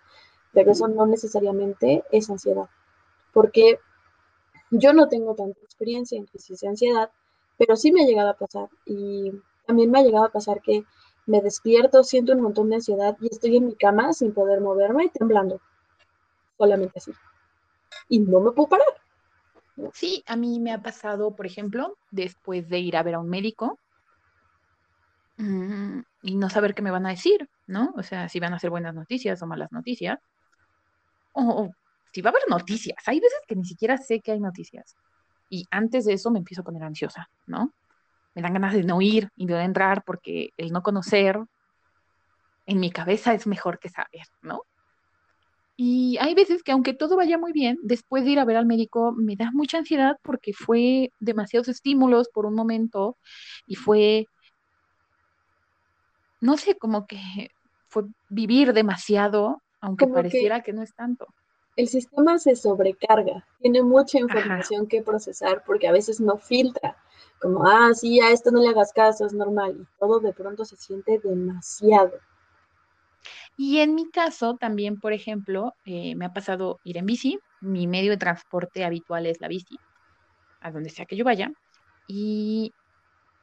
[0.53, 2.69] Pero eso no necesariamente es ansiedad.
[3.33, 3.79] Porque
[4.71, 7.11] yo no tengo tanta experiencia en crisis de ansiedad,
[7.57, 8.69] pero sí me ha llegado a pasar.
[8.85, 9.31] Y
[9.65, 10.83] también me ha llegado a pasar que
[11.25, 15.09] me despierto, siento un montón de ansiedad y estoy en mi cama sin poder moverme,
[15.09, 15.61] temblando.
[16.57, 17.11] Solamente así.
[18.09, 18.87] Y no me puedo parar.
[19.93, 23.29] Sí, a mí me ha pasado, por ejemplo, después de ir a ver a un
[23.29, 23.79] médico
[25.37, 27.93] mm, y no saber qué me van a decir, ¿no?
[27.95, 30.19] O sea, si van a ser buenas noticias o malas noticias.
[31.33, 31.69] O,
[32.13, 32.97] si va a haber noticias.
[33.07, 34.97] Hay veces que ni siquiera sé que hay noticias.
[35.49, 37.73] Y antes de eso me empiezo a poner ansiosa, ¿no?
[38.33, 41.39] me dan ganas de no ir y de no entrar porque el no conocer
[42.65, 44.63] en mi cabeza es mejor que saber, ¿no?
[45.83, 48.67] Y hay veces que aunque todo vaya muy bien, después de ir a ver al
[48.67, 53.17] médico me da mucha ansiedad porque fue demasiados estímulos por un momento
[53.65, 54.27] y fue,
[56.39, 57.49] no sé, como que
[57.87, 61.25] fue vivir demasiado, aunque pareciera que, no es tanto.
[61.75, 66.95] El sistema se sobrecarga, tiene mucha información que procesar porque a veces no filtra
[67.41, 70.63] como, ah, sí, a esto no le hagas caso, es normal, y todo de pronto
[70.63, 72.19] se siente demasiado.
[73.57, 77.87] Y en mi caso también, por ejemplo, eh, me ha pasado ir en bici, mi
[77.87, 79.77] medio de transporte habitual es la bici,
[80.61, 81.51] a donde sea que yo vaya,
[82.07, 82.73] y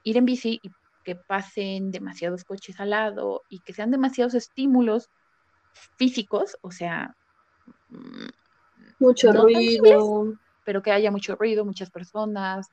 [0.05, 0.73] ir en bici y
[1.05, 5.09] que pasen demasiados coches al lado y que sean demasiados estímulos
[5.97, 7.14] físicos, o sea,
[7.88, 8.29] mm,
[8.99, 12.66] mucho ruido, pero que haya mucho ruido, muchas personas,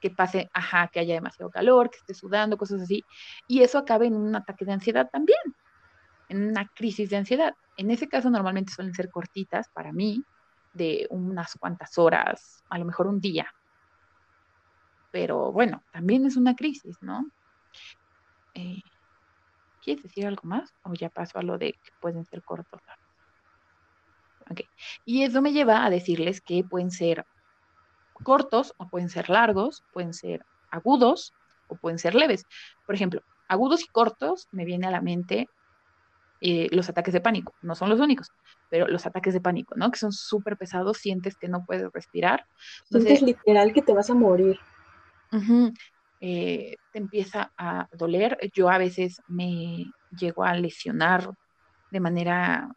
[0.00, 3.04] que, pase, ajá, que haya demasiado calor, que esté sudando, cosas así,
[3.46, 5.38] y eso acabe en un ataque de ansiedad también,
[6.28, 7.54] en una crisis de ansiedad.
[7.76, 10.24] En ese caso normalmente suelen ser cortitas para mí,
[10.72, 13.50] de unas cuantas horas, a lo mejor un día.
[15.10, 17.30] Pero bueno, también es una crisis, ¿no?
[18.54, 18.82] Eh,
[19.82, 20.74] ¿Quieres decir algo más?
[20.82, 22.80] O ya paso a lo de que pueden ser cortos.
[24.50, 24.66] Okay.
[25.04, 27.26] Y eso me lleva a decirles que pueden ser
[28.22, 31.34] cortos o pueden ser largos, pueden ser agudos
[31.68, 32.44] o pueden ser leves.
[32.84, 35.48] Por ejemplo, agudos y cortos me viene a la mente
[36.40, 37.54] eh, los ataques de pánico.
[37.62, 38.30] No son los únicos,
[38.68, 39.90] pero los ataques de pánico, ¿no?
[39.90, 42.44] Que son súper pesados, sientes que no puedes respirar.
[42.84, 44.58] Entonces, sientes literal que te vas a morir.
[46.20, 48.38] Eh, te empieza a doler.
[48.54, 51.30] Yo a veces me llego a lesionar
[51.90, 52.68] de manera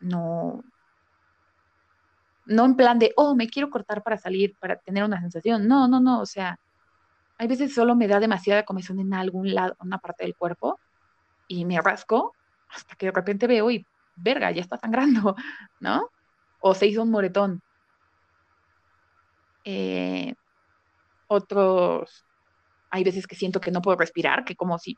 [0.00, 0.62] no,
[2.46, 5.68] no en plan de, oh, me quiero cortar para salir, para tener una sensación.
[5.68, 6.58] No, no, no, o sea,
[7.38, 10.80] hay veces solo me da demasiada comezón en algún lado, una parte del cuerpo,
[11.48, 12.36] y me rasco
[12.68, 13.86] hasta que de repente veo y,
[14.16, 15.36] verga, ya está sangrando,
[15.80, 16.10] ¿no?
[16.60, 17.62] O se hizo un moretón.
[19.64, 20.34] Eh,
[21.28, 22.26] otros,
[22.90, 24.96] hay veces que siento que no puedo respirar, que como si,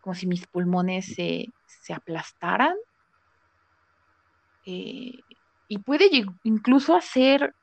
[0.00, 2.76] como si mis pulmones se, se aplastaran.
[4.64, 5.20] Eh,
[5.68, 6.10] y puede
[6.44, 7.54] incluso hacer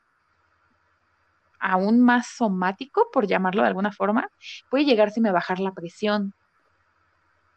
[1.58, 4.28] aún más somático, por llamarlo de alguna forma,
[4.68, 6.34] puede llegarse a bajar la presión,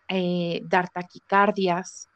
[0.10, 2.10] eh, dar taquicardias,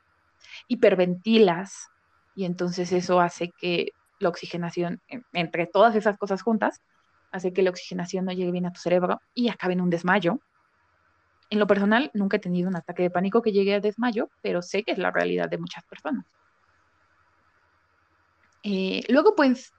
[0.67, 1.89] hiperventilas,
[2.35, 5.01] y entonces eso hace que la oxigenación,
[5.33, 6.81] entre todas esas cosas juntas,
[7.31, 10.41] hace que la oxigenación no llegue bien a tu cerebro y acabe en un desmayo.
[11.51, 14.63] En lo personal, nunca he tenido un ataque de pánico que llegue a desmayo, pero
[14.63, 16.25] sé que es la realidad de muchas personas.
[18.63, 19.73] Eh, luego, pues,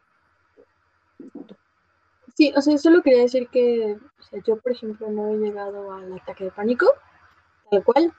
[2.37, 3.99] Sí, o sea, solo quería decir que
[4.47, 6.87] yo, por ejemplo, no he llegado al ataque de pánico,
[7.71, 8.13] tal cual,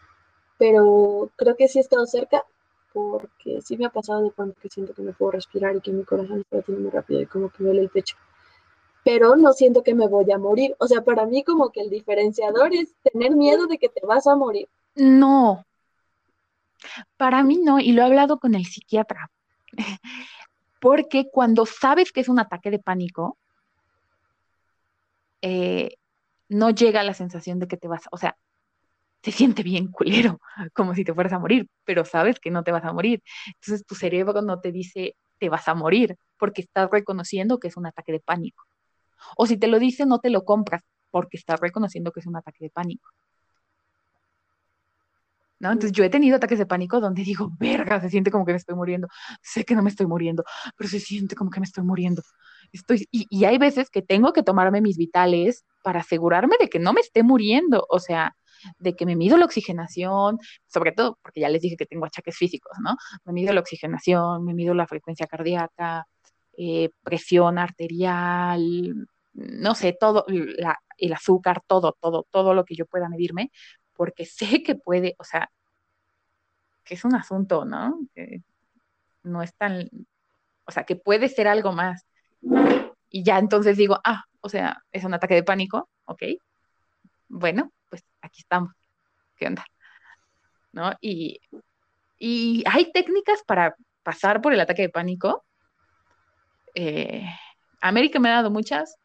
[0.57, 2.43] pero creo que sí he estado cerca,
[2.93, 5.91] porque sí me ha pasado de pronto que siento que me puedo respirar y que
[5.91, 8.16] mi corazón está batiendo muy rápido y como que me duele el pecho.
[9.03, 10.76] Pero no siento que me voy a morir.
[10.80, 14.28] O sea, para mí como que el diferenciador es tener miedo de que te vas
[14.28, 14.70] a morir.
[14.95, 15.66] No,
[17.18, 19.32] para mí no, y lo he hablado con el psiquiatra,
[20.84, 23.38] porque cuando sabes que es un ataque de pánico,
[25.42, 25.96] eh,
[26.50, 28.36] no llega la sensación de que te vas, o sea,
[29.24, 30.42] se siente bien culero,
[30.74, 33.24] como si te fueras a morir, pero sabes que no te vas a morir.
[33.48, 37.78] Entonces tu cerebro no te dice te vas a morir, porque estás reconociendo que es
[37.78, 38.66] un ataque de pánico.
[39.38, 40.82] O si te lo dice, no te lo compras,
[41.12, 43.10] porque estás reconociendo que es un ataque de pánico.
[45.64, 45.72] ¿No?
[45.72, 48.57] Entonces yo he tenido ataques de pánico donde digo, verga, se siente como que me
[48.57, 49.07] estoy muriendo.
[49.41, 50.43] Sé que no me estoy muriendo,
[50.76, 52.22] pero se siente como que me estoy muriendo
[52.74, 56.91] estoy, y, hay veces que tengo que tomarme mis vitales para asegurarme de que no
[56.93, 58.36] me esté muriendo, o sea,
[58.80, 62.36] de que me mido la oxigenación, sobre todo porque ya les dije que tengo achaques
[62.36, 62.95] físicos, ¿no?
[63.26, 66.07] Me mido la oxigenación, me mido la frecuencia cardíaca,
[66.57, 68.93] eh, presión arterial,
[69.34, 73.51] no sé, todo, el azúcar, todo, todo, todo lo que yo pueda medirme,
[73.96, 75.50] porque sé que puede, o sea,
[76.84, 78.00] que es un asunto, ¿no?
[78.14, 78.41] Que
[79.24, 79.89] no es tan,
[80.66, 82.06] o sea, que puede ser algo más.
[83.10, 86.24] Y ya entonces digo, ah, o sea, es un ataque de pánico, ok.
[87.30, 88.74] Bueno, pues aquí estamos.
[89.38, 89.66] ¿Qué onda?
[90.72, 90.94] ¿No?
[91.02, 91.39] Y,
[92.18, 95.46] y hay técnicas para pasar por el ataque de pánico.
[96.76, 97.26] Eh,
[97.82, 98.98] América me ha dado muchas.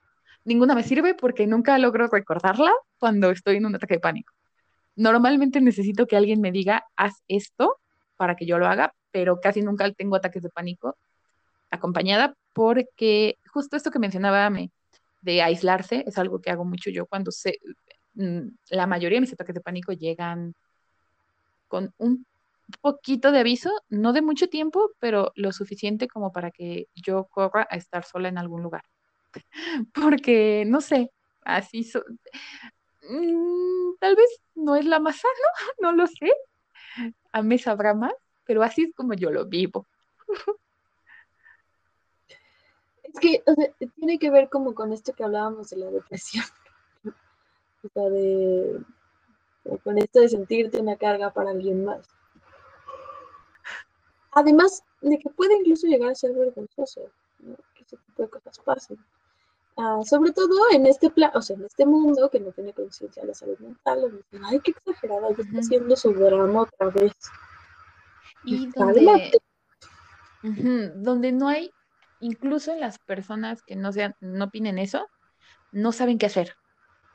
[0.44, 4.32] Ninguna me sirve porque nunca logro recordarla cuando estoy en un ataque de pánico.
[4.98, 7.76] Normalmente necesito que alguien me diga, haz esto
[8.16, 10.96] para que yo lo haga, pero casi nunca tengo ataques de pánico
[11.70, 14.50] acompañada porque justo esto que mencionaba
[15.20, 17.58] de aislarse es algo que hago mucho yo cuando sé,
[18.14, 20.54] mm, la mayoría de mis ataques de pánico llegan
[21.68, 22.26] con un
[22.80, 27.68] poquito de aviso, no de mucho tiempo, pero lo suficiente como para que yo corra
[27.70, 28.82] a estar sola en algún lugar.
[29.94, 31.84] Porque, no sé, así
[33.08, 35.32] mm, tal vez no es la más sana,
[35.80, 36.32] no lo sé.
[37.32, 39.86] A mí sabrá más, pero así es como yo lo vivo.
[43.02, 43.42] Es que
[43.96, 46.44] tiene que ver como con esto que hablábamos de la depresión.
[47.04, 48.82] o sea, de,
[49.82, 52.06] con esto de sentirte una carga para alguien más.
[54.32, 57.10] Además de que puede incluso llegar a ser vergonzoso,
[57.74, 58.98] que ese tipo de cosas pasen.
[59.80, 63.22] Ah, sobre todo en este plan, o sea, en este mundo que no tiene conciencia
[63.22, 67.12] de la salud mental, ay, qué exagerada, está haciendo su drama otra vez.
[68.42, 69.40] Y donde,
[70.96, 71.70] donde no hay
[72.18, 75.06] incluso las personas que no sean, no opinen eso,
[75.70, 76.56] no saben qué hacer,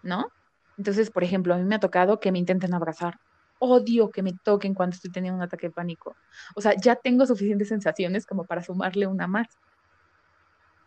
[0.02, 0.32] ¿no?
[0.78, 3.20] Entonces, por ejemplo, a mí me ha tocado que me intenten abrazar.
[3.60, 6.16] Odio que me toquen cuando estoy teniendo un ataque de pánico.
[6.56, 9.48] O sea, ya tengo suficientes sensaciones como para sumarle una más.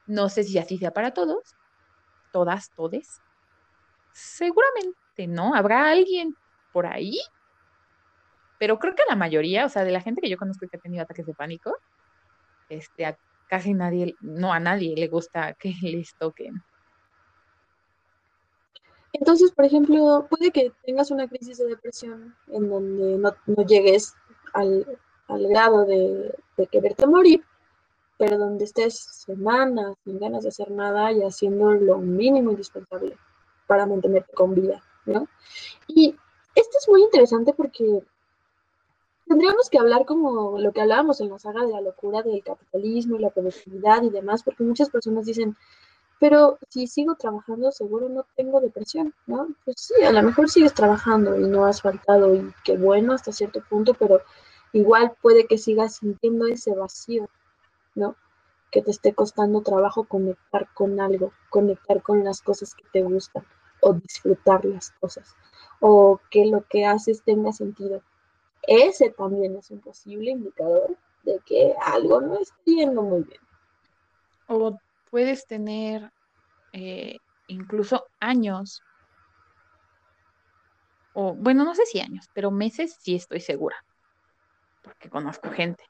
[0.07, 1.55] No sé si así sea para todos,
[2.37, 3.23] todas, todes.
[4.13, 5.55] Seguramente, ¿no?
[5.55, 6.37] Habrá alguien
[6.71, 7.19] por ahí,
[8.59, 10.81] pero creo que la mayoría, o sea, de la gente que yo conozco que ha
[10.81, 11.75] tenido ataques de pánico,
[12.69, 13.17] este,
[13.49, 16.63] casi nadie, no a nadie le gusta que les toquen.
[19.15, 24.15] Entonces, por ejemplo, puede que tengas una crisis de depresión en donde no, llegues
[24.53, 24.87] al,
[25.27, 27.43] grado de, de, quererte morir,
[28.19, 33.17] pero donde estés semanas sin ganas de hacer nada y haciendo lo mínimo indispensable
[33.67, 35.29] para mantenerte con vida, ¿no?
[35.87, 36.17] Y
[36.55, 38.03] esto es muy interesante porque
[39.27, 43.17] tendríamos que hablar como lo que hablábamos en la saga de la locura del capitalismo
[43.17, 45.57] y la productividad y demás, porque muchas personas dicen,
[46.19, 49.49] pero si sigo trabajando seguro no tengo depresión, ¿no?
[49.65, 53.33] Pues sí, a lo mejor sigues trabajando y no has faltado y qué bueno hasta
[53.33, 54.23] cierto punto, pero
[54.73, 57.29] igual puede que sigas sintiendo ese vacío,
[57.97, 58.15] ¿no?
[58.71, 63.45] que te esté costando trabajo conectar con algo, conectar con las cosas que te gustan
[63.81, 65.35] o disfrutar las cosas
[65.81, 68.03] o que lo que haces tenga sentido.
[68.63, 73.41] Ese también es un posible indicador de que algo no está yendo muy bien.
[74.49, 74.79] O
[75.11, 76.13] puedes tener
[76.73, 78.83] eh, incluso años,
[81.13, 83.77] o bueno, no sé si años, pero meses sí estoy segura,
[84.83, 85.85] porque conozco gente.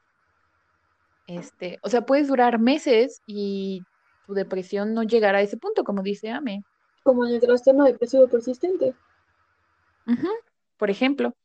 [1.27, 3.81] Este, o sea, puedes durar meses y
[4.25, 6.63] tu depresión no llegará a ese punto, como dice Ame.
[7.03, 8.95] Como en el trastorno depresivo persistente.
[10.77, 11.35] Por ejemplo,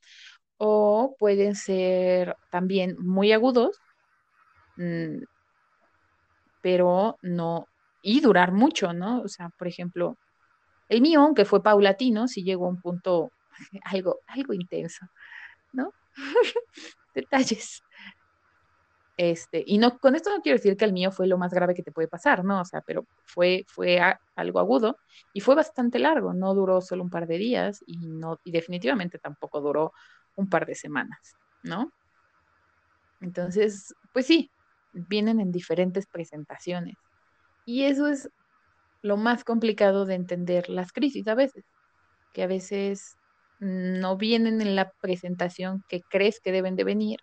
[0.59, 3.77] o pueden ser también muy agudos,
[4.77, 5.25] mm,
[6.61, 7.67] pero no,
[8.03, 9.23] y durar mucho, ¿no?
[9.23, 10.17] O sea, por ejemplo,
[10.89, 13.33] el mío, aunque fue paulatino, sí llegó a un punto
[13.85, 15.07] algo, algo intenso,
[15.73, 15.93] ¿no?
[17.15, 17.83] Detalles.
[19.23, 21.75] Este, y no, con esto no quiero decir que el mío fue lo más grave
[21.75, 22.61] que te puede pasar, ¿no?
[22.63, 24.01] O sea, pero fue, fue
[24.35, 24.99] algo agudo
[25.33, 29.21] y fue bastante largo, no duró solo un par de días y no, y definitivamente
[29.21, 29.93] tampoco duró
[30.35, 31.93] un par de semanas, ¿no?
[33.21, 34.51] Entonces, pues sí,
[34.93, 36.97] vienen en diferentes presentaciones.
[37.65, 38.31] Y eso es
[39.03, 41.65] lo más complicado de entender las crisis a veces,
[42.33, 43.19] que a veces
[43.61, 47.21] no vienen en la presentación que crees que deben de venir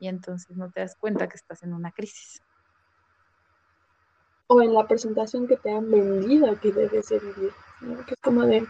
[0.00, 2.42] y entonces no te das cuenta que estás en una crisis.
[4.48, 7.52] O en la presentación que te han vendido que debes de vivir.
[7.82, 8.04] ¿no?
[8.04, 8.66] Que es como de,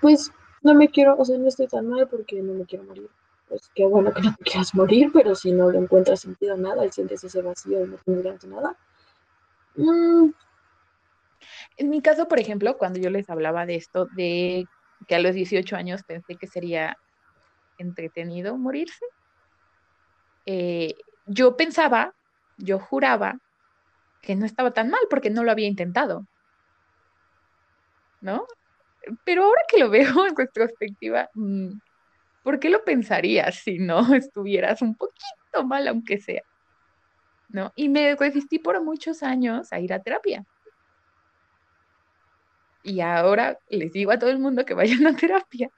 [0.00, 0.30] pues
[0.62, 3.10] no me quiero, o sea, no estoy tan mal porque no me quiero morir.
[3.48, 6.56] Pues qué bueno que no te quieras morir, pero si no le encuentras sentido a
[6.56, 8.76] nada y sientes ese vacío y no de nada.
[9.74, 10.30] mm,
[11.78, 14.66] En mi caso, por ejemplo, cuando yo les hablaba de esto, de
[15.06, 16.96] que a los 18 años pensé que sería
[17.78, 19.04] entretenido morirse,
[20.50, 20.94] eh,
[21.26, 22.14] yo pensaba,
[22.56, 23.38] yo juraba
[24.22, 26.26] que no estaba tan mal porque no lo había intentado,
[28.22, 28.46] ¿no?
[29.24, 31.72] Pero ahora que lo veo en retrospectiva, mm,
[32.42, 36.42] ¿por qué lo pensarías si no estuvieras un poquito mal, aunque sea?
[37.50, 37.70] ¿No?
[37.76, 40.46] Y me resistí por muchos años a ir a terapia.
[42.82, 45.68] Y ahora les digo a todo el mundo que vayan a terapia.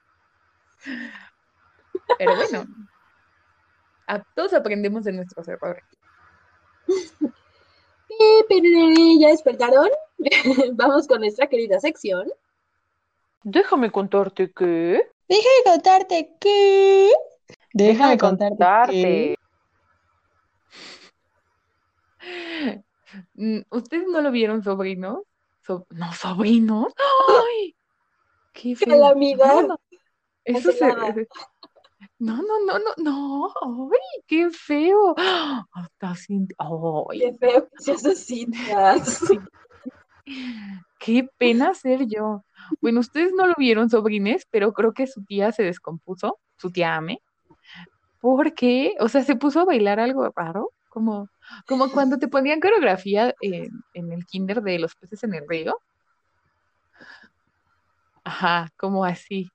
[2.17, 2.65] Pero bueno,
[4.11, 5.85] a todos aprendemos de nuestros errores.
[7.21, 8.67] eh, pero
[9.19, 9.89] ¿Ya despertaron?
[10.73, 12.29] Vamos con nuestra querida sección.
[13.43, 15.01] Déjame contarte que.
[15.29, 17.11] Déjame contarte que...
[17.73, 19.35] Déjame contarte que...
[23.35, 25.23] Mm, ¿Ustedes no lo vieron, sobrinos?
[25.61, 26.93] So- no, sobrinos.
[27.29, 27.75] ¡Ay!
[28.51, 28.75] ¡Qué!
[28.85, 29.67] Calamidad.
[30.43, 30.85] Eso se...
[32.19, 33.53] No, no, no, no, no.
[33.91, 34.23] ¡Ay!
[34.27, 35.15] ¡Qué feo!
[35.71, 36.47] Hasta sin...
[36.57, 37.19] ¡Ay!
[37.19, 39.21] Qué feo que seas así, Taz.
[40.99, 42.43] Qué pena ser yo.
[42.79, 46.95] Bueno, ustedes no lo vieron, sobrines, pero creo que su tía se descompuso, su tía
[46.95, 47.21] Ame,
[48.19, 51.27] porque, o sea, se puso a bailar algo raro, como,
[51.67, 55.79] como cuando te ponían coreografía en, en el kinder de los peces en el río.
[58.23, 59.49] Ajá, como así.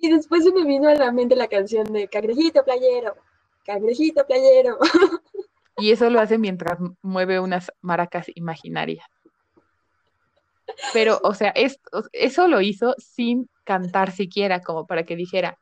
[0.00, 3.14] Y después se me vino a la mente la canción de Cangrejito Playero.
[3.64, 4.78] Cangrejito Playero.
[5.76, 9.06] Y eso lo hace mientras mueve unas maracas imaginarias.
[10.92, 11.80] Pero, o sea, es-
[12.12, 15.58] eso lo hizo sin cantar siquiera, como para que dijera,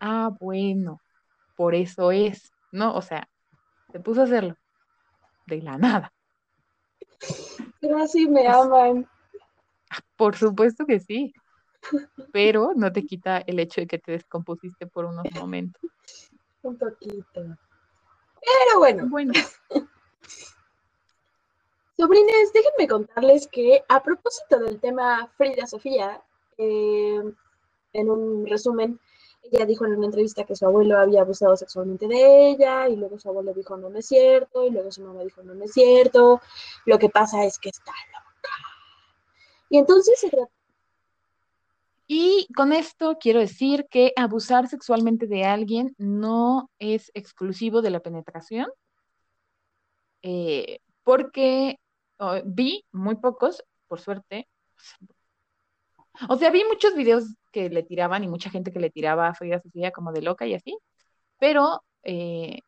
[0.00, 1.02] ah, bueno,
[1.54, 2.94] por eso es, ¿no?
[2.94, 3.28] O sea,
[3.92, 4.56] se puso a hacerlo
[5.46, 6.12] de la nada.
[7.80, 9.08] Pero así me aman.
[10.16, 11.32] Por supuesto que sí,
[12.32, 15.82] pero no te quita el hecho de que te descompusiste por unos momentos.
[16.62, 17.24] Un poquito.
[17.34, 19.32] Pero bueno, Bueno,
[21.96, 26.22] sobrines, déjenme contarles que a propósito del tema Frida Sofía,
[26.58, 27.22] eh,
[27.92, 28.98] en un resumen,
[29.42, 33.18] ella dijo en una entrevista que su abuelo había abusado sexualmente de ella, y luego
[33.18, 35.72] su abuelo dijo no, no es cierto, y luego su mamá dijo no, no es
[35.72, 36.40] cierto,
[36.86, 38.54] lo que pasa es que está loca.
[39.68, 40.50] Y entonces se trató
[42.06, 48.00] y con esto quiero decir que abusar sexualmente de alguien no es exclusivo de la
[48.00, 48.68] penetración,
[50.22, 51.78] eh, porque
[52.18, 54.48] oh, vi muy pocos, por suerte.
[56.28, 59.34] O sea, vi muchos videos que le tiraban y mucha gente que le tiraba a
[59.34, 60.76] Frida Sofía como de loca y así,
[61.38, 62.60] pero eh,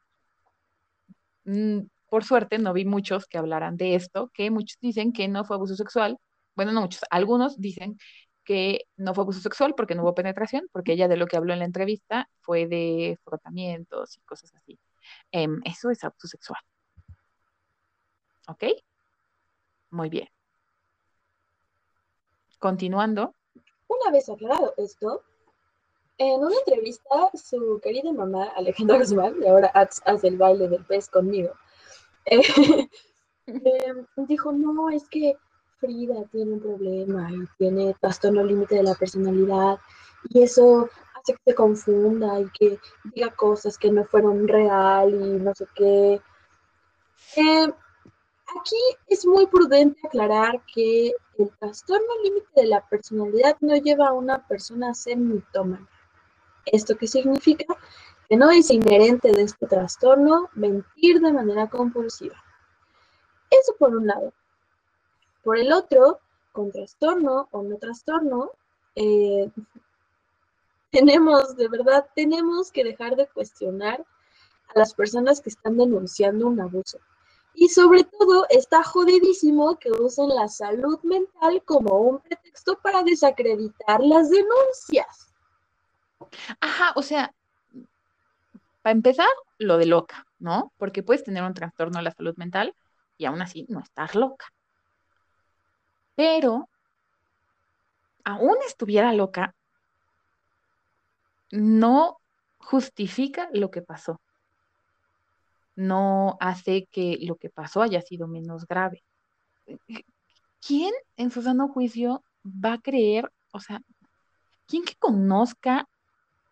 [1.45, 5.45] mm, por suerte no vi muchos que hablaran de esto, que muchos dicen que no
[5.45, 6.19] fue abuso sexual.
[6.55, 7.99] Bueno, no muchos, algunos dicen
[8.47, 11.53] que no fue abuso sexual porque no hubo penetración, porque ella de lo que habló
[11.53, 14.79] en la entrevista fue de frotamientos y cosas así.
[15.33, 16.61] Em, eso es abuso sexual.
[18.49, 18.65] ¿Ok?
[19.91, 20.29] Muy bien.
[22.59, 23.35] Continuando.
[23.89, 25.23] Una vez aclarado esto,
[26.19, 31.09] en una entrevista, su querida mamá, Alejandra Guzmán, y ahora hace el baile del pez
[31.09, 31.53] conmigo,
[32.27, 32.41] eh,
[33.47, 35.37] eh, dijo, no, es que
[35.79, 39.79] Frida tiene un problema y tiene trastorno límite de la personalidad
[40.31, 42.79] y eso hace que se confunda y que
[43.15, 46.21] diga cosas que no fueron real y no sé qué.
[47.37, 47.73] Eh,
[48.61, 48.77] aquí
[49.09, 54.47] es muy prudente aclarar que el trastorno límite de la personalidad no lleva a una
[54.47, 55.87] persona a ser mitómana.
[56.65, 57.77] ¿Esto qué significa?
[58.29, 62.43] Que no es inherente de este trastorno mentir de manera compulsiva.
[63.51, 64.33] Eso por un lado.
[65.47, 66.19] Por el otro,
[66.51, 68.51] con trastorno o no trastorno,
[68.97, 69.49] eh,
[70.91, 74.05] tenemos, de verdad, tenemos que dejar de cuestionar
[74.75, 76.99] a las personas que están denunciando un abuso.
[77.55, 84.01] Y sobre todo, está jodidísimo que usen la salud mental como un pretexto para desacreditar
[84.01, 85.33] las denuncias.
[86.59, 87.33] Ajá, o sea,
[88.83, 89.29] para empezar,
[89.59, 90.73] lo de loca, ¿no?
[90.77, 92.75] Porque puedes tener un trastorno de la salud mental
[93.17, 94.47] y aún así no estar loca.
[96.17, 96.69] Pero,
[98.25, 99.55] aún estuviera loca,
[101.53, 102.19] no
[102.59, 104.21] justifica lo que pasó.
[105.77, 109.05] No hace que lo que pasó haya sido menos grave.
[110.67, 113.81] ¿Quién en su sano juicio va a creer, o sea,
[114.67, 115.89] quién que conozca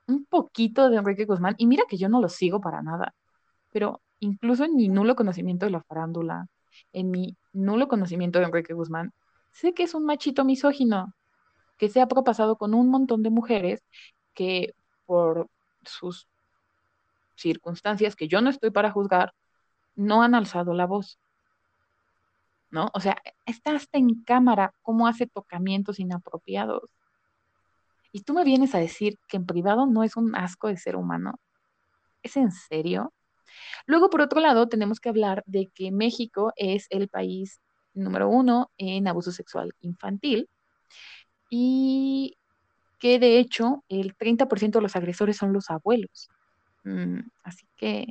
[0.07, 3.15] un poquito de Enrique Guzmán, y mira que yo no lo sigo para nada,
[3.73, 6.47] pero incluso en mi nulo conocimiento de la farándula,
[6.93, 9.13] en mi nulo conocimiento de Enrique Guzmán,
[9.55, 11.15] sé que es un machito misógino,
[11.79, 13.83] que se ha propasado con un montón de mujeres
[14.35, 14.75] que
[15.07, 15.49] por
[15.85, 16.29] sus
[17.37, 19.33] circunstancias que yo no estoy para juzgar,
[19.95, 21.19] no han alzado la voz.
[22.71, 22.91] ¿No?
[22.93, 26.91] O sea, está hasta en cámara cómo hace tocamientos inapropiados.
[28.11, 30.97] Y tú me vienes a decir que en privado no es un asco de ser
[30.97, 31.39] humano.
[32.23, 33.13] ¿Es en serio?
[33.87, 37.61] Luego, por otro lado, tenemos que hablar de que México es el país
[37.95, 40.49] número uno en abuso sexual infantil
[41.51, 42.37] y
[42.99, 46.29] que de hecho el 30% de los agresores son los abuelos.
[46.85, 48.07] Mm, así que,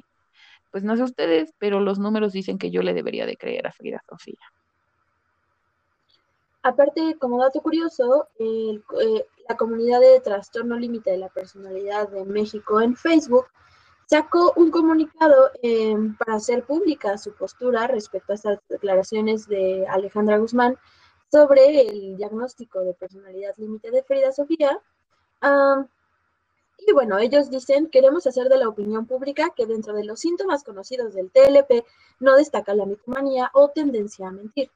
[0.72, 3.72] pues no sé ustedes, pero los números dicen que yo le debería de creer a
[3.72, 4.40] Frida Sofía.
[6.64, 8.80] Aparte, como dato curioso, eh,
[9.50, 13.48] la comunidad de trastorno límite de la personalidad de México en Facebook
[14.06, 20.38] sacó un comunicado em, para hacer pública su postura respecto a estas declaraciones de Alejandra
[20.38, 20.78] Guzmán
[21.32, 24.80] sobre el diagnóstico de personalidad límite de Frida Sofía.
[26.86, 30.64] y bueno, ellos dicen, queremos hacer de la opinión pública que dentro de los síntomas
[30.64, 31.86] conocidos del TLP
[32.20, 34.70] no destaca la mitomanía o tendencia a mentir,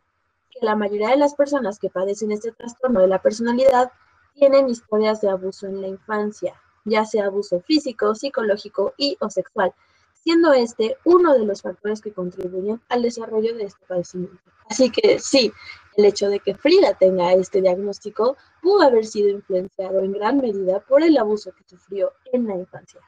[0.50, 3.92] que la mayoría de las personas que padecen este trastorno de la personalidad
[4.34, 9.74] tienen historias de abuso en la infancia, ya sea abuso físico, psicológico y o sexual,
[10.14, 14.40] siendo este uno de los factores que contribuyen al desarrollo de este padecimiento.
[14.70, 15.52] Así que sí,
[15.96, 20.80] el hecho de que Frida tenga este diagnóstico pudo haber sido influenciado en gran medida
[20.80, 23.02] por el abuso que sufrió en la infancia.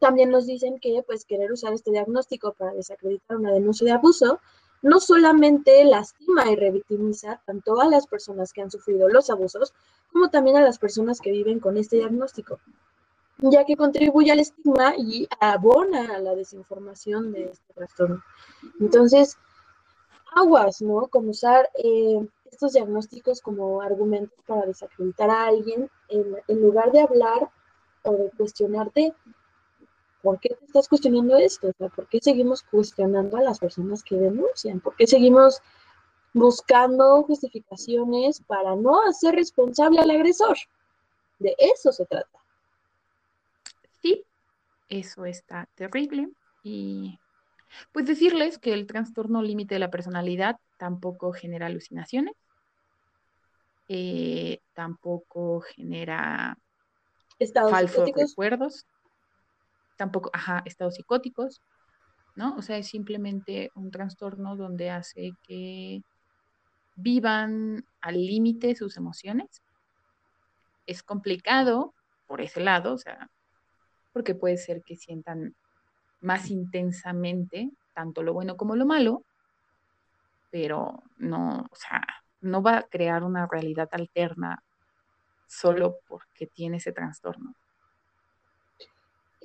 [0.00, 4.40] también nos dicen que pues querer usar este diagnóstico para desacreditar una denuncia de abuso
[4.82, 9.72] no solamente lastima y revictimiza tanto a las personas que han sufrido los abusos,
[10.12, 12.60] como también a las personas que viven con este diagnóstico,
[13.38, 18.22] ya que contribuye al estigma y abona a la desinformación de este trastorno.
[18.80, 19.36] Entonces,
[20.34, 21.08] aguas, ¿no?
[21.08, 27.00] Como usar eh, estos diagnósticos como argumentos para desacreditar a alguien, en, en lugar de
[27.00, 27.50] hablar
[28.02, 29.14] o de cuestionarte
[30.22, 31.72] ¿por qué te estás cuestionando esto?
[31.94, 34.80] ¿por qué seguimos cuestionando a las personas que denuncian?
[34.80, 35.60] ¿Por qué seguimos
[36.32, 40.56] buscando justificaciones para no hacer responsable al agresor?
[41.38, 42.38] De eso se trata.
[44.00, 44.24] Sí,
[44.88, 46.30] eso está terrible.
[46.62, 47.18] Y
[47.92, 52.34] pues decirles que el trastorno límite de la personalidad tampoco genera alucinaciones,
[53.88, 56.56] eh, tampoco genera
[57.70, 58.86] falsos recuerdos
[60.02, 61.62] tampoco, ajá, estados psicóticos,
[62.34, 62.56] ¿no?
[62.56, 66.02] O sea, es simplemente un trastorno donde hace que
[66.94, 69.62] vivan al límite sus emociones.
[70.86, 71.94] Es complicado
[72.26, 73.30] por ese lado, o sea,
[74.12, 75.54] porque puede ser que sientan
[76.20, 79.24] más intensamente tanto lo bueno como lo malo,
[80.50, 82.02] pero no, o sea,
[82.40, 84.62] no va a crear una realidad alterna
[85.46, 87.54] solo porque tiene ese trastorno.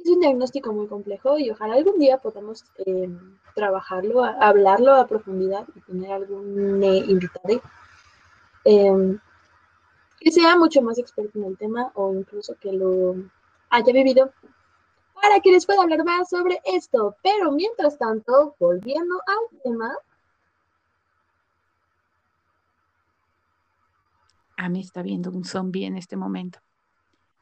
[0.03, 3.09] Es un diagnóstico muy complejo y ojalá algún día podamos eh,
[3.55, 7.61] trabajarlo, a- hablarlo a profundidad y tener algún eh, invitado
[8.65, 9.17] eh,
[10.19, 13.15] que sea mucho más experto en el tema o incluso que lo
[13.69, 14.31] haya vivido
[15.21, 17.15] para que les pueda hablar más sobre esto.
[17.23, 19.95] Pero mientras tanto, volviendo al tema,
[24.57, 26.59] Amy está viendo un zombie en este momento.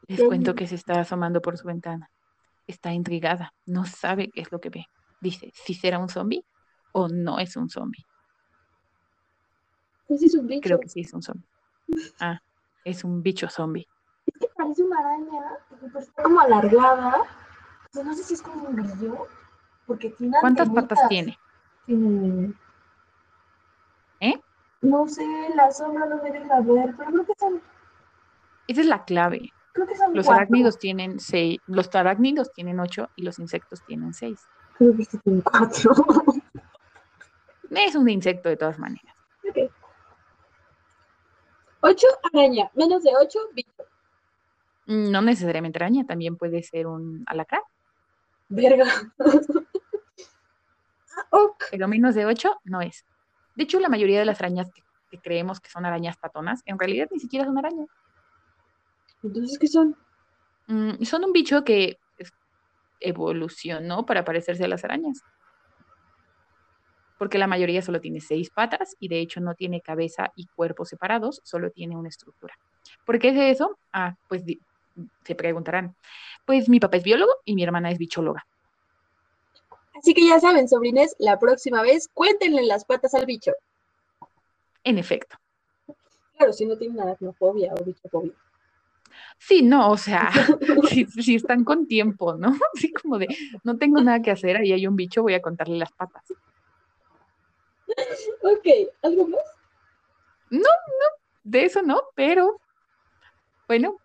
[0.07, 2.09] Les cuento que se está asomando por su ventana.
[2.67, 4.85] Está intrigada, no sabe qué es lo que ve.
[5.19, 6.45] Dice si será un zombie
[6.91, 8.05] o no es un zombie.
[10.07, 10.61] pues es un bicho.
[10.61, 11.47] Creo que sí es un zombie.
[12.19, 12.39] Ah,
[12.83, 13.87] es un bicho zombie.
[14.27, 17.21] Es que parece una araña, porque está como alargada.
[17.21, 19.27] O sea, no sé si es como un grillo,
[19.85, 21.37] porque tiene ¿Cuántas patas tiene?
[21.85, 22.53] Tiene-
[24.19, 24.33] ¿Eh?
[24.81, 27.61] No sé, la sombra no me deja ver, pero creo que son,
[28.67, 29.53] Esa es la clave.
[29.75, 30.41] Creo que son Los cuatro.
[30.41, 34.39] arácnidos tienen seis, los arácnidos tienen ocho y los insectos tienen seis.
[34.77, 35.91] Creo que tienen cuatro.
[37.69, 39.13] Es un insecto de todas maneras.
[39.49, 39.69] Ok.
[41.81, 42.69] Ocho, araña.
[42.73, 43.69] Menos de ocho, bicho.
[44.85, 47.61] No necesariamente araña, también puede ser un alacrán,
[48.49, 48.85] Verga.
[51.31, 53.05] Ah, pero menos de ocho no es.
[53.55, 56.77] De hecho, la mayoría de las arañas que, que creemos que son arañas patonas, en
[56.77, 57.87] realidad ni siquiera son arañas.
[59.25, 59.95] Entonces, ¿qué son?
[60.67, 61.97] Mm, son un bicho que
[62.99, 65.21] evolucionó para parecerse a las arañas.
[67.17, 70.85] Porque la mayoría solo tiene seis patas y de hecho no tiene cabeza y cuerpo
[70.85, 72.53] separados, solo tiene una estructura.
[73.03, 73.79] ¿Por qué es eso?
[73.93, 74.43] Ah, pues
[75.23, 75.95] se preguntarán.
[76.45, 78.45] Pues mi papá es biólogo y mi hermana es bichóloga.
[79.95, 83.53] Así que ya saben, sobrines, la próxima vez cuéntenle las patas al bicho.
[84.83, 85.37] En efecto.
[86.37, 88.33] Claro, si no tienen aracnofobia o bichofobia.
[89.37, 90.31] Sí, no, o sea,
[90.89, 92.55] si, si están con tiempo, ¿no?
[92.75, 93.27] Así como de,
[93.63, 96.23] no tengo nada que hacer, ahí hay un bicho, voy a contarle las patas.
[98.41, 98.67] Ok,
[99.03, 99.41] ¿algo más?
[101.43, 102.59] de eso no, pero
[103.67, 103.97] bueno,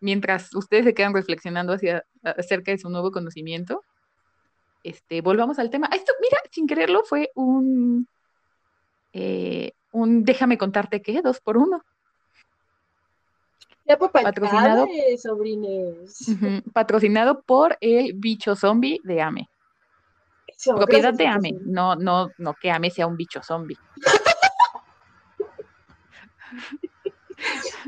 [0.00, 3.84] mientras ustedes se quedan reflexionando hacia, acerca de su nuevo conocimiento,
[4.82, 5.88] este, volvamos al tema.
[5.90, 8.08] Ah, Esto, mira, sin quererlo, fue un,
[9.12, 11.84] eh, un déjame contarte qué, dos por uno.
[13.86, 14.86] Patrocinado.
[15.18, 16.28] sobrines.
[16.28, 19.50] Ujú, Patrocinado por el bicho zombie de Ame.
[20.46, 23.78] Eso, Propiedad de Ame, no, no, no que Ame sea un bicho zombie.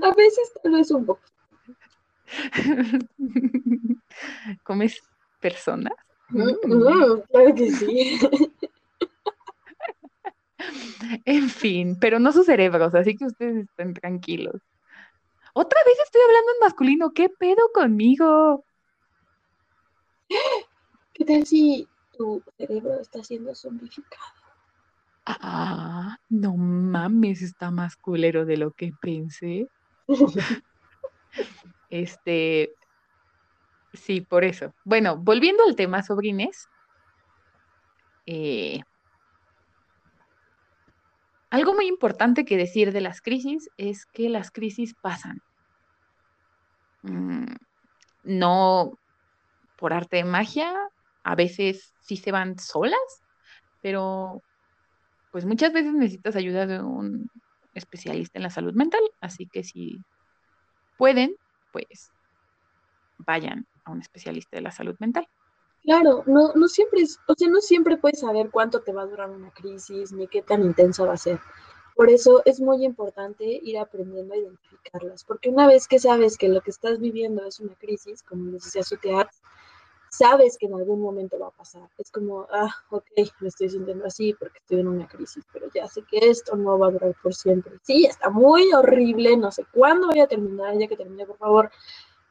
[0.02, 1.22] A veces tal vez un poco.
[4.62, 5.00] ¿Comes
[5.40, 5.92] personas?
[6.28, 8.18] Mm, mm, claro que sí.
[11.24, 14.60] En fin, pero no sus cerebros, así que ustedes estén tranquilos.
[15.56, 18.64] Otra vez estoy hablando en masculino, ¿qué pedo conmigo?
[21.12, 24.34] ¿Qué tal si tu cerebro está siendo zombificado?
[25.24, 29.68] Ah, no mames, está más culero de lo que pensé.
[31.88, 32.74] Este,
[33.92, 34.74] sí, por eso.
[34.82, 36.68] Bueno, volviendo al tema, sobrines,
[38.26, 38.80] eh,
[41.54, 45.40] algo muy importante que decir de las crisis es que las crisis pasan.
[47.02, 47.46] Mm,
[48.24, 48.98] no
[49.76, 50.74] por arte de magia,
[51.22, 53.22] a veces sí se van solas,
[53.80, 54.42] pero
[55.30, 57.30] pues muchas veces necesitas ayuda de un
[57.72, 60.04] especialista en la salud mental, así que si
[60.96, 61.36] pueden,
[61.70, 62.10] pues
[63.18, 65.28] vayan a un especialista de la salud mental.
[65.84, 69.06] Claro, no, no siempre es, o sea, no siempre puedes saber cuánto te va a
[69.06, 71.38] durar una crisis ni qué tan intensa va a ser.
[71.94, 76.48] Por eso es muy importante ir aprendiendo a identificarlas, porque una vez que sabes que
[76.48, 79.28] lo que estás viviendo es una crisis, como les decía Suteat,
[80.08, 81.88] sabes que en algún momento va a pasar.
[81.98, 83.04] Es como, ah, ok,
[83.40, 86.78] me estoy sintiendo así porque estoy en una crisis, pero ya sé que esto no
[86.78, 87.78] va a durar por siempre.
[87.82, 91.70] Sí, está muy horrible, no sé cuándo voy a terminar, ya que termine, por favor,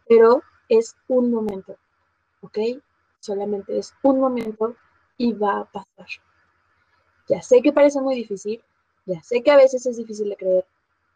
[0.09, 1.77] pero es un momento,
[2.41, 2.57] ¿ok?
[3.23, 4.75] Solamente es un momento
[5.15, 6.07] y va a pasar.
[7.29, 8.61] Ya sé que parece muy difícil,
[9.05, 10.65] ya sé que a veces es difícil de creer,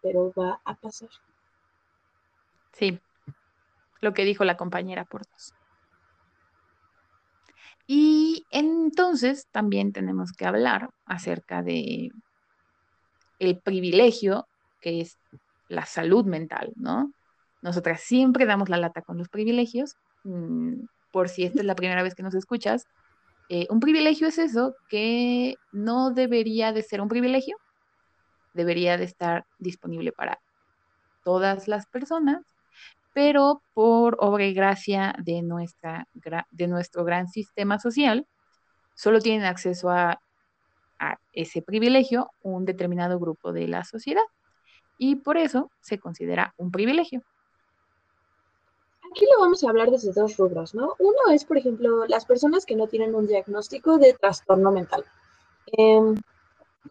[0.02, 1.10] pero va a pasar.
[2.72, 2.98] Sí,
[4.00, 5.54] lo que dijo la compañera por dos.
[7.88, 12.12] Y entonces también tenemos que hablar acerca de
[13.40, 14.48] el privilegio
[14.80, 15.18] que es
[15.68, 17.12] la salud mental, ¿no?
[17.62, 19.98] Nosotras siempre damos la lata con los privilegios.
[21.18, 22.86] Por si esta es la primera vez que nos escuchas,
[23.50, 27.58] eh, un privilegio es eso que no debería de ser un privilegio,
[28.54, 30.38] debería de estar disponible para
[31.24, 32.46] todas las personas,
[33.16, 36.08] pero por obra y gracia de, nuestra,
[36.52, 38.28] de nuestro gran sistema social,
[38.94, 40.20] solo tienen acceso a
[41.34, 44.22] ese privilegio un determinado grupo de la sociedad
[45.00, 47.24] y por eso se considera un privilegio.
[49.18, 50.94] Aquí lo vamos a hablar desde dos rubros, ¿no?
[51.00, 55.04] Uno es, por ejemplo, las personas que no tienen un diagnóstico de trastorno mental.
[55.72, 56.16] Em,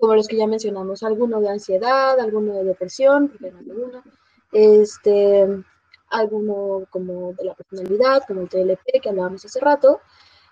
[0.01, 4.03] como los que ya mencionamos, alguno de ansiedad, alguno de depresión, alguno,
[4.51, 5.47] este,
[6.09, 10.01] alguno como de la personalidad, como el TLP que hablábamos hace rato,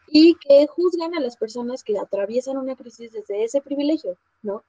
[0.06, 4.62] y que juzgan a las personas que atraviesan una crisis desde ese privilegio, ¿no?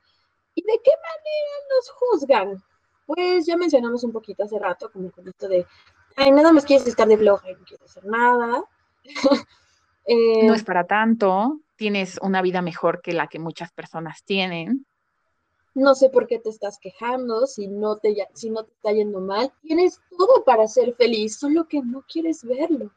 [0.55, 2.63] ¿Y de qué manera nos juzgan?
[3.05, 5.67] Pues ya mencionamos un poquito hace rato, como con esto de,
[6.15, 8.63] ay, nada más quieres estar de y no quieres hacer nada.
[10.07, 14.85] Eh, no es para tanto, tienes una vida mejor que la que muchas personas tienen.
[15.73, 19.19] No sé por qué te estás quejando, si no te, si no te está yendo
[19.19, 19.51] mal.
[19.63, 22.91] Tienes todo para ser feliz, solo que no quieres verlo.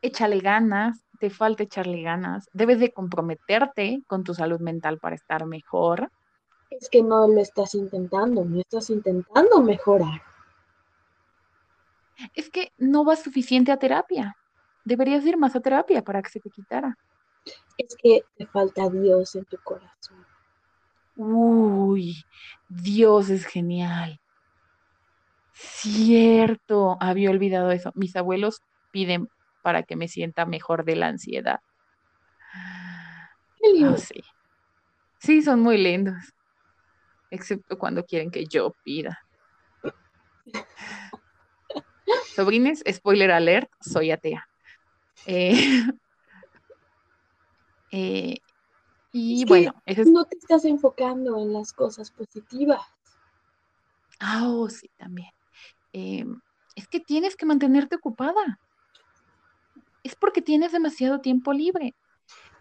[0.00, 2.48] Échale ganas, te falta echarle ganas.
[2.52, 6.12] Debes de comprometerte con tu salud mental para estar mejor.
[6.70, 10.22] Es que no lo estás intentando, no estás intentando mejorar.
[12.34, 14.36] Es que no vas suficiente a terapia.
[14.84, 16.96] Deberías ir más a terapia para que se te quitara.
[17.76, 20.24] Es que te falta Dios en tu corazón.
[21.14, 22.24] Uy,
[22.68, 24.20] Dios es genial.
[25.52, 27.90] Cierto, había olvidado eso.
[27.94, 28.60] Mis abuelos
[28.90, 29.28] piden
[29.62, 31.60] para que me sienta mejor de la ansiedad.
[33.62, 34.22] Oh, sí.
[35.18, 36.36] sí, son muy lindos
[37.30, 39.18] excepto cuando quieren que yo pida.
[42.36, 44.46] Sobrines, spoiler alert, soy atea.
[45.24, 45.52] Eh,
[47.92, 48.36] eh,
[49.10, 49.74] y bueno,
[50.04, 52.82] no te estás enfocando en las cosas positivas.
[54.20, 55.30] Ah, oh, sí, también.
[55.94, 56.38] Em,
[56.74, 58.60] es que tienes que mantenerte ocupada.
[60.02, 61.94] Es porque tienes demasiado tiempo libre.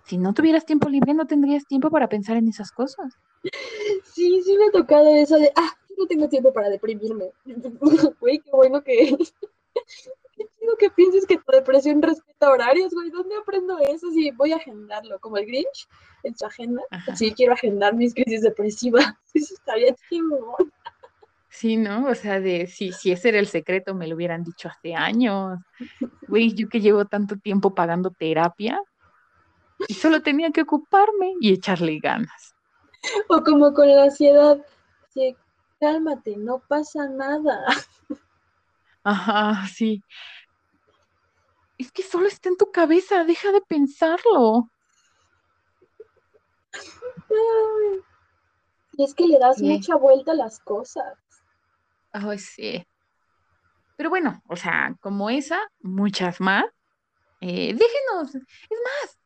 [0.06, 3.14] Si no tuvieras tiempo libre, no tendrías tiempo para pensar en esas cosas.
[4.06, 7.32] Sí, sí me ha tocado eso de, ah, no tengo tiempo para deprimirme.
[8.22, 9.18] Güey, qué bueno que...
[10.36, 13.10] qué chido que pienses que tu depresión respeta horarios, güey.
[13.10, 14.12] ¿Dónde aprendo eso?
[14.12, 15.88] Sí, voy a agendarlo, como el Grinch
[16.24, 16.82] en su agenda.
[17.16, 19.06] Sí, quiero agendar mis crisis depresivas.
[19.34, 20.56] Eso estaría chido.
[21.50, 22.08] Sí, ¿no?
[22.08, 25.58] O sea, de si, si ese era el secreto, me lo hubieran dicho hace años.
[26.28, 28.78] Güey, yo que llevo tanto tiempo pagando terapia
[29.88, 32.56] y solo tenía que ocuparme y echarle ganas.
[33.30, 34.58] O como con la ansiedad,
[35.14, 35.36] sí,
[35.80, 37.64] cálmate, no pasa nada.
[39.06, 40.04] Ajá, sí.
[41.78, 44.72] Es que solo está en tu cabeza, deja de pensarlo.
[48.94, 51.20] Y es que le das mucha vuelta a las cosas.
[52.12, 52.88] Ay, sí.
[53.96, 56.66] Pero bueno, o sea, como esa, muchas más.
[57.42, 59.20] Eh, déjenos, es más,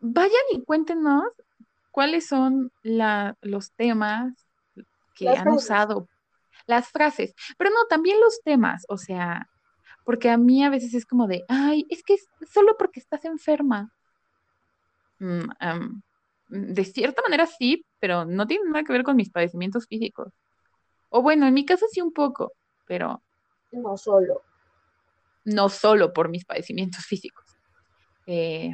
[0.00, 1.24] vayan y cuéntenos
[1.90, 4.34] cuáles son los temas
[5.14, 6.08] que han usado,
[6.66, 9.48] las frases, pero no, también los temas, o sea,
[10.04, 13.24] porque a mí a veces es como de, ay, es que es solo porque estás
[13.24, 13.92] enferma.
[15.18, 16.00] Mm,
[16.48, 20.32] de cierta manera sí, pero no tiene nada que ver con mis padecimientos físicos.
[21.08, 22.52] O bueno, en mi caso sí un poco,
[22.86, 23.22] pero...
[23.72, 24.42] No solo.
[25.44, 27.44] No solo por mis padecimientos físicos.
[28.26, 28.72] Eh,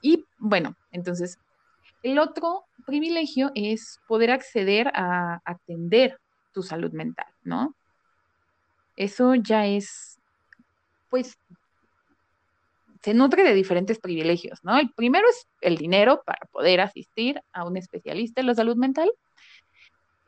[0.00, 1.38] y bueno, entonces
[2.02, 6.20] el otro privilegio es poder acceder a atender
[6.56, 7.76] tu salud mental, ¿no?
[8.96, 10.18] Eso ya es,
[11.10, 11.38] pues,
[13.02, 14.78] se nutre de diferentes privilegios, ¿no?
[14.78, 19.12] El primero es el dinero para poder asistir a un especialista en la salud mental,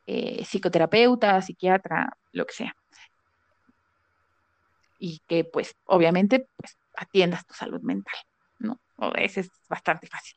[0.07, 2.77] eh, psicoterapeuta, psiquiatra, lo que sea.
[4.99, 8.21] Y que, pues, obviamente, pues, atiendas tu salud mental,
[8.59, 8.79] ¿no?
[8.97, 10.37] O ese es bastante fácil.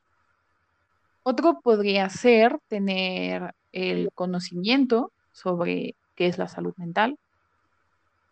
[1.22, 7.18] Otro podría ser tener el conocimiento sobre qué es la salud mental,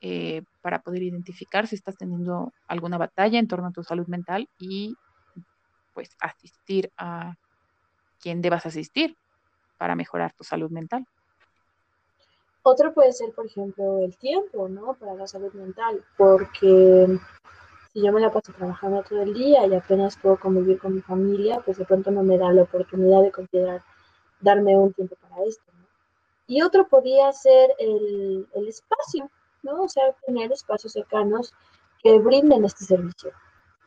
[0.02, 4.48] eh, para poder identificar si estás teniendo alguna batalla en torno a tu salud mental
[4.58, 4.96] y
[5.92, 7.34] pues asistir a
[8.20, 9.16] quien debas asistir
[9.76, 11.04] para mejorar tu salud mental.
[12.62, 14.94] Otro puede ser, por ejemplo, el tiempo, ¿no?
[14.94, 17.18] Para la salud mental, porque
[17.92, 21.00] si yo me la paso trabajando todo el día y apenas puedo convivir con mi
[21.00, 23.82] familia, pues de pronto no me da la oportunidad de considerar
[24.40, 25.69] darme un tiempo para esto.
[26.50, 29.30] Y otro podría ser el, el, espacio,
[29.62, 29.82] ¿no?
[29.84, 31.54] O sea, tener espacios cercanos
[32.02, 33.30] que brinden este servicio.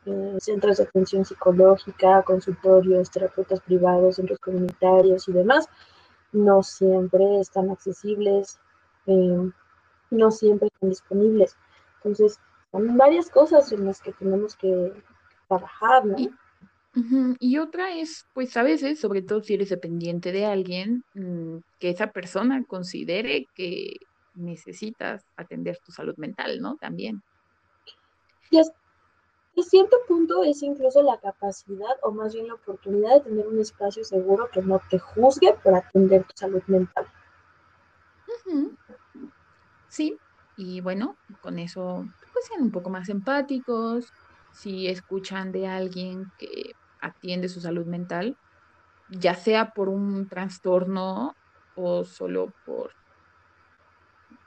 [0.05, 5.67] Eh, centros de atención psicológica, consultorios, terapeutas privados, centros comunitarios y demás,
[6.31, 8.57] no siempre están accesibles,
[9.07, 9.51] eh,
[10.09, 11.57] no siempre están disponibles
[11.97, 12.39] Entonces,
[12.71, 14.93] son varias cosas en las que tenemos que
[15.49, 16.15] trabajar, ¿no?
[17.39, 21.89] Y otra es, pues a veces, sobre todo si eres dependiente de alguien, mm, que
[21.89, 23.97] esa persona considere que
[24.35, 26.77] necesitas atender tu salud mental, ¿no?
[26.77, 27.23] También.
[28.51, 28.75] Y hasta
[29.61, 34.03] cierto punto es incluso la capacidad o más bien la oportunidad de tener un espacio
[34.03, 37.07] seguro que no te juzgue por atender tu salud mental.
[39.87, 40.17] Sí,
[40.57, 44.11] y bueno, con eso pues sean un poco más empáticos.
[44.51, 46.73] Si escuchan de alguien que
[47.03, 48.35] atiende su salud mental,
[49.09, 51.33] ya sea por un trastorno
[51.75, 52.91] o solo por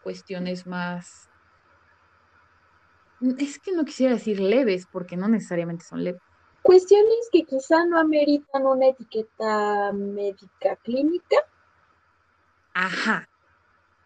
[0.02, 1.28] cuestiones más,
[3.38, 6.20] es que no quisiera decir leves, porque no necesariamente son leves.
[6.62, 11.36] Cuestiones que quizá no ameritan una etiqueta médica clínica.
[12.74, 13.24] Ajá,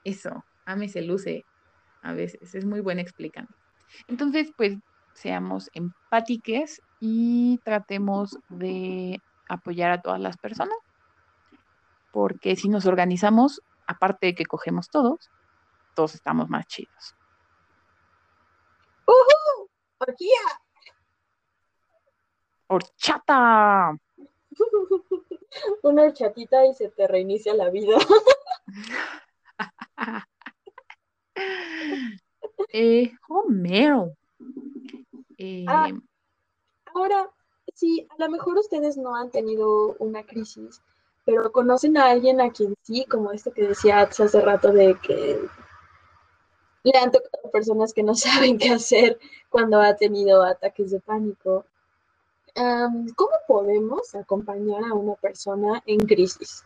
[0.05, 1.45] eso, AME se luce
[2.03, 3.51] a veces, es muy buena explicando.
[4.09, 4.77] Entonces, pues
[5.15, 10.77] seamos empátiques y tratemos de apoyar a todas las personas,
[12.13, 15.31] porque si nos organizamos, aparte de que cogemos todos,
[15.95, 17.15] todos estamos más chidos.
[19.07, 19.69] ¡Uhú!
[19.99, 20.41] ¡Orgía!
[22.69, 23.97] ¡Horchata!
[25.83, 27.97] Una horchatita y se te reinicia la vida.
[32.73, 34.15] eh, Homero.
[35.39, 35.89] Eh, Ah,
[37.01, 37.31] Ahora,
[37.75, 40.83] sí, a lo mejor ustedes no han tenido una crisis,
[41.25, 45.41] pero conocen a alguien a quien sí, como esto que decía hace rato de que
[46.83, 51.65] le han tocado personas que no saben qué hacer cuando ha tenido ataques de pánico.
[53.17, 56.65] ¿cómo podemos acompañar a una persona en crisis?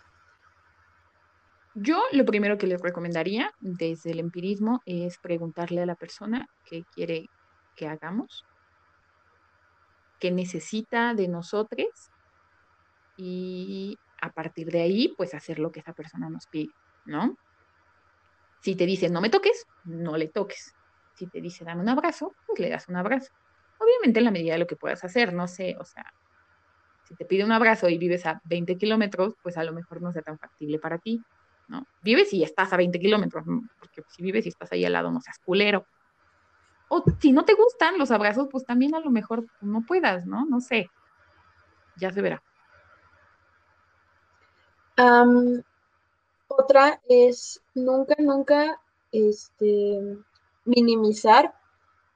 [1.75, 6.85] Yo lo primero que les recomendaría desde el empirismo es preguntarle a la persona qué
[6.93, 7.29] quiere
[7.77, 8.45] que hagamos,
[10.19, 12.11] qué necesita de nosotros
[13.17, 16.73] y a partir de ahí, pues hacer lo que esa persona nos pide,
[17.05, 17.37] ¿no?
[18.61, 20.73] Si te dice no me toques, no le toques.
[21.15, 23.29] Si te dice dame un abrazo, pues le das un abrazo.
[23.79, 26.05] Obviamente en la medida de lo que puedas hacer, no sé, o sea,
[27.05, 30.13] si te pide un abrazo y vives a 20 kilómetros, pues a lo mejor no
[30.13, 31.23] sea tan factible para ti,
[31.69, 31.87] ¿no?
[32.03, 33.63] Vives y estás a 20 kilómetros, ¿no?
[33.79, 35.87] porque si vives y estás ahí al lado, no seas culero.
[36.89, 40.45] O si no te gustan los abrazos, pues también a lo mejor no puedas, ¿no?
[40.45, 40.91] No sé.
[41.97, 42.43] Ya se verá.
[46.57, 48.81] Otra es nunca, nunca
[49.11, 50.19] este,
[50.65, 51.55] minimizar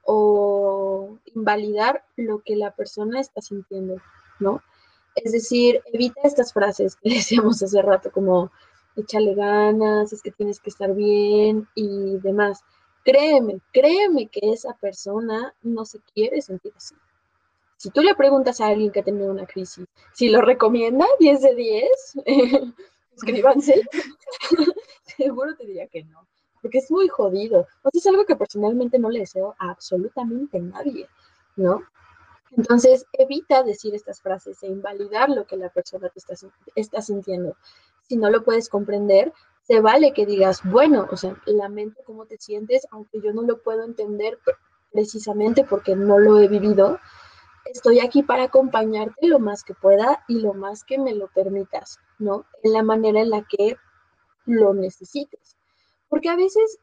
[0.03, 3.97] o invalidar lo que la persona está sintiendo,
[4.39, 4.61] ¿no?
[5.15, 8.51] Es decir, evita estas frases que decíamos hace rato, como
[8.95, 12.63] échale ganas, es que tienes que estar bien y demás.
[13.09, 16.93] Créeme, créeme que esa persona no se quiere sentir así.
[17.75, 21.41] Si tú le preguntas a alguien que ha tenido una crisis, si lo recomienda 10
[21.41, 21.89] de 10,
[23.15, 23.81] escríbanse,
[25.17, 26.27] seguro te diría que no,
[26.61, 27.65] porque es muy jodido.
[27.81, 31.07] O es algo que personalmente no le deseo a absolutamente nadie,
[31.55, 31.81] ¿no?
[32.51, 36.19] Entonces, evita decir estas frases e invalidar lo que la persona te
[36.75, 37.57] está sintiendo.
[38.07, 39.33] Si no lo puedes comprender,
[39.69, 43.61] se vale que digas, bueno, o sea, lamento cómo te sientes, aunque yo no lo
[43.61, 44.39] puedo entender
[44.91, 46.97] precisamente porque no lo he vivido.
[47.65, 51.99] Estoy aquí para acompañarte lo más que pueda y lo más que me lo permitas,
[52.17, 52.47] ¿no?
[52.63, 53.77] En la manera en la que
[54.47, 55.55] lo necesites.
[56.07, 56.79] Porque a veces,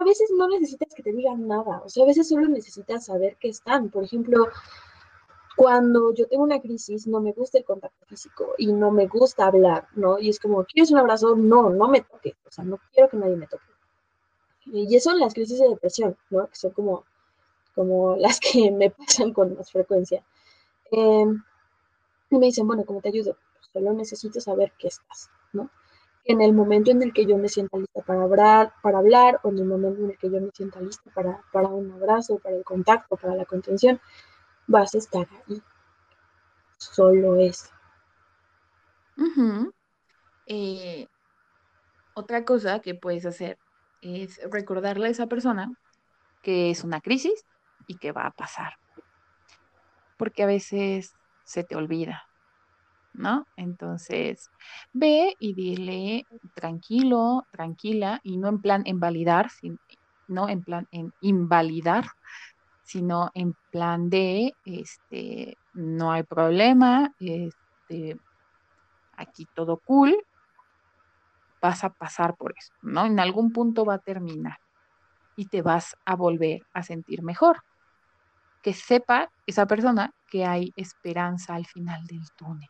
[0.00, 3.36] a veces no necesitas que te digan nada, o sea, a veces solo necesitas saber
[3.40, 3.90] que están.
[3.90, 4.46] Por ejemplo,
[5.58, 9.46] cuando yo tengo una crisis, no me gusta el contacto físico y no me gusta
[9.46, 10.16] hablar, ¿no?
[10.20, 11.34] Y es como, ¿quieres un abrazo?
[11.34, 13.64] No, no me toque, o sea, no quiero que nadie me toque.
[14.66, 16.46] Y eso en las crisis de depresión, ¿no?
[16.46, 17.04] Que son como,
[17.74, 20.22] como las que me pasan con más frecuencia.
[20.92, 21.26] Eh,
[22.30, 23.36] y me dicen, bueno, ¿cómo te ayudo?
[23.54, 25.70] Pues solo necesito saber que estás, ¿no?
[26.24, 29.48] En el momento en el que yo me sienta lista para hablar, para hablar o
[29.48, 32.54] en el momento en el que yo me sienta lista para, para un abrazo, para
[32.54, 34.00] el contacto, para la contención,
[34.68, 35.60] vas a estar ahí.
[36.78, 37.68] Solo eso.
[40.46, 41.08] Eh,
[42.14, 43.58] otra cosa que puedes hacer
[44.00, 45.72] es recordarle a esa persona
[46.42, 47.46] que es una crisis
[47.86, 48.74] y que va a pasar.
[50.16, 52.24] Porque a veces se te olvida,
[53.14, 53.48] ¿no?
[53.56, 54.52] Entonces,
[54.92, 59.80] ve y dile tranquilo, tranquila, y no en plan invalidar, sin-
[60.28, 62.06] no en plan en invalidar,
[62.88, 68.18] sino en plan de, este, no hay problema, este,
[69.12, 70.16] aquí todo cool,
[71.60, 73.04] vas a pasar por eso, ¿no?
[73.06, 74.58] En algún punto va a terminar.
[75.36, 77.58] y te vas a volver a sentir mejor.
[78.62, 82.68] Que sepa esa persona que hay esperanza al final del túnel.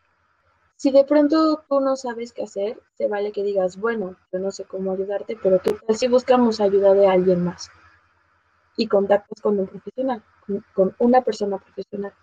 [0.76, 4.50] Si de pronto tú no sabes qué hacer, se vale que digas, bueno, yo no
[4.50, 7.70] sé cómo ayudarte, pero ¿qué tal si buscamos ayuda de alguien más?
[8.78, 12.14] Y contactas con un profesional, con, con una persona profesional.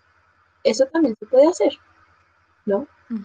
[0.64, 1.78] Eso también se puede hacer,
[2.64, 2.88] ¿no?
[3.08, 3.22] Mm.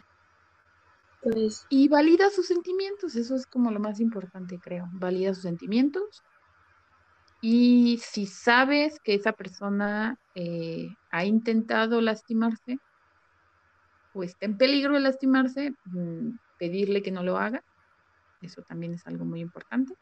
[1.23, 4.88] Entonces, Y valida sus sentimientos, eso es como lo más importante, creo.
[4.93, 6.21] Valida sus sentimientos.
[7.41, 12.77] Y si sabes que esa persona eh, ha intentado lastimarse
[14.13, 17.63] o está en peligro de lastimarse, mm, pedirle que no lo haga.
[18.41, 19.95] Eso también es algo muy importante.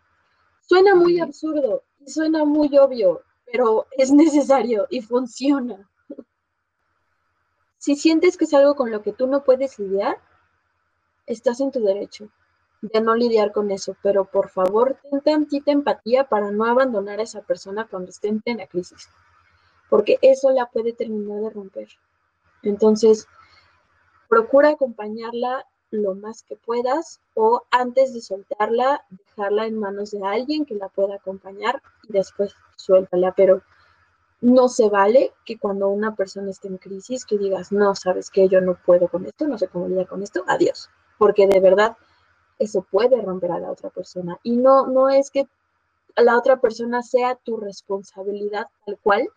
[0.70, 5.90] Suena muy absurdo y suena muy obvio, pero es necesario y funciona.
[7.80, 10.22] Si sientes que es algo con lo que tú no puedes lidiar,
[11.26, 12.30] estás en tu derecho
[12.82, 17.24] de no lidiar con eso, pero por favor, ten tantita empatía para no abandonar a
[17.24, 19.10] esa persona cuando esté en plena crisis,
[19.90, 21.90] porque eso la puede terminar de romper.
[22.62, 23.28] Entonces,
[24.28, 30.66] procura acompañarla lo más que puedas o antes de soltarla, dejarla en manos de alguien
[30.66, 33.62] que la pueda acompañar y después suéltala, pero
[34.42, 38.48] no se vale que cuando una persona esté en crisis que digas, no, sabes que
[38.48, 41.98] yo no puedo con esto, no sé cómo lidiar con esto, adiós, porque de verdad
[42.58, 44.38] eso puede romper a la otra persona.
[44.44, 45.48] Y no, no es que
[46.16, 49.30] la otra persona sea tu responsabilidad tal cual,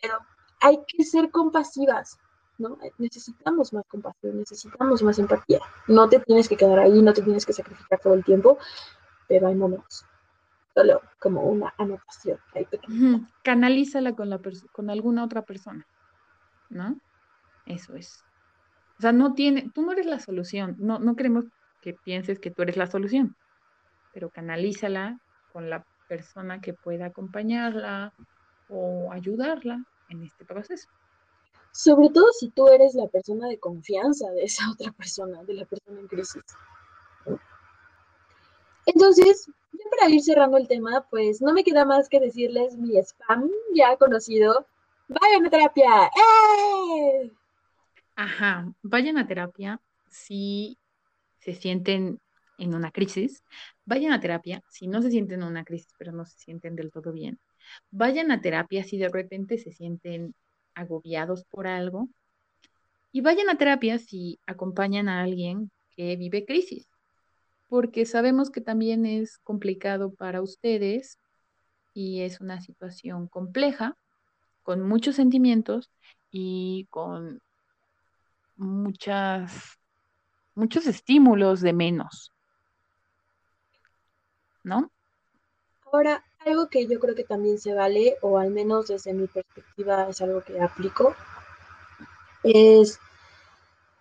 [0.00, 0.18] pero
[0.60, 2.18] hay que ser compasivas,
[2.58, 2.78] ¿no?
[2.98, 5.60] Necesitamos más compasión, necesitamos más empatía.
[5.86, 8.58] No te tienes que quedar ahí, no te tienes que sacrificar todo el tiempo,
[9.26, 10.04] pero hay momentos.
[10.74, 12.38] Solo como una anotación
[13.42, 14.40] Canalízala con, la
[14.72, 15.86] con alguna otra persona,
[16.68, 17.00] ¿no?
[17.66, 18.22] Eso es.
[18.98, 21.46] O sea, no tiene, tú no eres la solución, no, no queremos
[21.80, 23.36] que pienses que tú eres la solución,
[24.12, 25.20] pero canalízala
[25.52, 28.12] con la persona que pueda acompañarla
[28.68, 30.88] o ayudarla en este proceso.
[31.78, 35.64] Sobre todo si tú eres la persona de confianza de esa otra persona, de la
[35.64, 36.42] persona en crisis.
[38.84, 42.98] Entonces, ya para ir cerrando el tema, pues no me queda más que decirles mi
[42.98, 44.66] spam ya conocido.
[45.06, 46.10] Vayan a terapia.
[46.16, 47.30] ¡Eh!
[48.16, 50.78] Ajá, vayan a terapia si
[51.38, 52.18] se sienten
[52.58, 53.44] en una crisis,
[53.84, 56.90] vayan a terapia si no se sienten en una crisis, pero no se sienten del
[56.90, 57.38] todo bien.
[57.92, 60.34] Vayan a terapia si de repente se sienten
[60.78, 62.08] agobiados por algo.
[63.12, 66.88] Y vayan a terapia si acompañan a alguien que vive crisis,
[67.68, 71.18] porque sabemos que también es complicado para ustedes
[71.94, 73.96] y es una situación compleja,
[74.62, 75.90] con muchos sentimientos
[76.30, 77.40] y con
[78.56, 79.78] muchas,
[80.54, 82.32] muchos estímulos de menos,
[84.62, 84.92] ¿no?
[85.90, 90.08] Ahora, algo que yo creo que también se vale, o al menos desde mi perspectiva
[90.08, 91.14] es algo que aplico,
[92.42, 92.98] es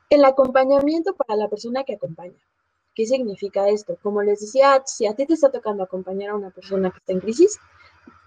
[0.10, 2.38] el acompañamiento para la persona que acompaña.
[2.96, 3.98] ¿Qué significa esto?
[4.02, 7.14] Como les decía, si a ti te está tocando acompañar a una persona que está
[7.14, 7.60] en crisis,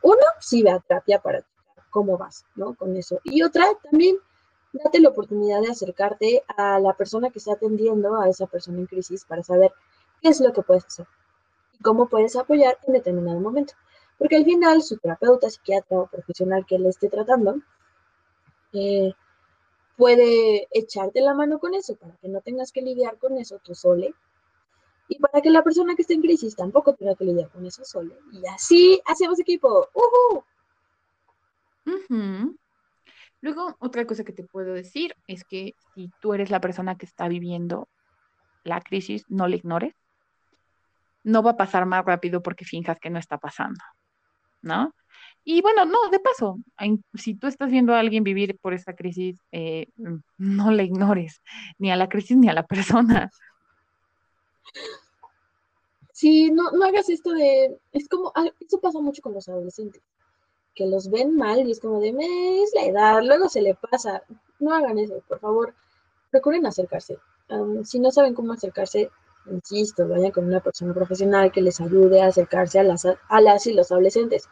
[0.03, 1.45] uno, sí ve a terapia para
[1.91, 2.75] cómo vas, ¿no?
[2.75, 3.21] Con eso.
[3.25, 4.17] Y otra, también
[4.73, 8.87] date la oportunidad de acercarte a la persona que está atendiendo a esa persona en
[8.87, 9.73] crisis para saber
[10.23, 11.07] qué es lo que puedes hacer
[11.73, 13.75] y cómo puedes apoyar en determinado momento.
[14.21, 17.57] Porque al final, su terapeuta, psiquiatra o profesional que le esté tratando,
[18.75, 19.15] eh,
[19.97, 23.75] puede echarte la mano con eso para que no tengas que lidiar con eso tú
[23.75, 24.15] sole
[25.09, 27.83] y para que la persona que esté en crisis tampoco tenga que lidiar con eso
[27.83, 28.15] solo.
[28.31, 29.89] Y así hacemos equipo.
[29.95, 30.45] ¡Uhú!
[31.87, 32.59] Ujú.
[33.41, 37.07] Luego, otra cosa que te puedo decir es que si tú eres la persona que
[37.07, 37.89] está viviendo
[38.65, 39.95] la crisis, no la ignores.
[41.25, 43.81] No va a pasar más rápido porque finjas que no está pasando,
[44.63, 44.95] ¿no?
[45.43, 46.59] Y bueno, no, de paso,
[47.15, 49.87] si tú estás viendo a alguien vivir por esta crisis, eh,
[50.39, 51.41] no la ignores,
[51.79, 53.31] ni a la crisis ni a la persona.
[56.13, 57.79] Sí, no, no hagas esto de.
[57.93, 58.33] Es como.
[58.35, 60.03] ah, Eso pasa mucho con los adolescentes.
[60.75, 62.13] Que los ven mal y es como de.
[62.13, 64.23] "Me, Es la edad, luego se le pasa.
[64.59, 65.75] No hagan eso, por favor.
[66.31, 67.19] Procuren acercarse.
[67.49, 69.11] Am, si no saben cómo acercarse,
[69.51, 73.67] insisto, vayan con una persona profesional que les ayude a acercarse a las, a las
[73.67, 74.49] y los adolescentes.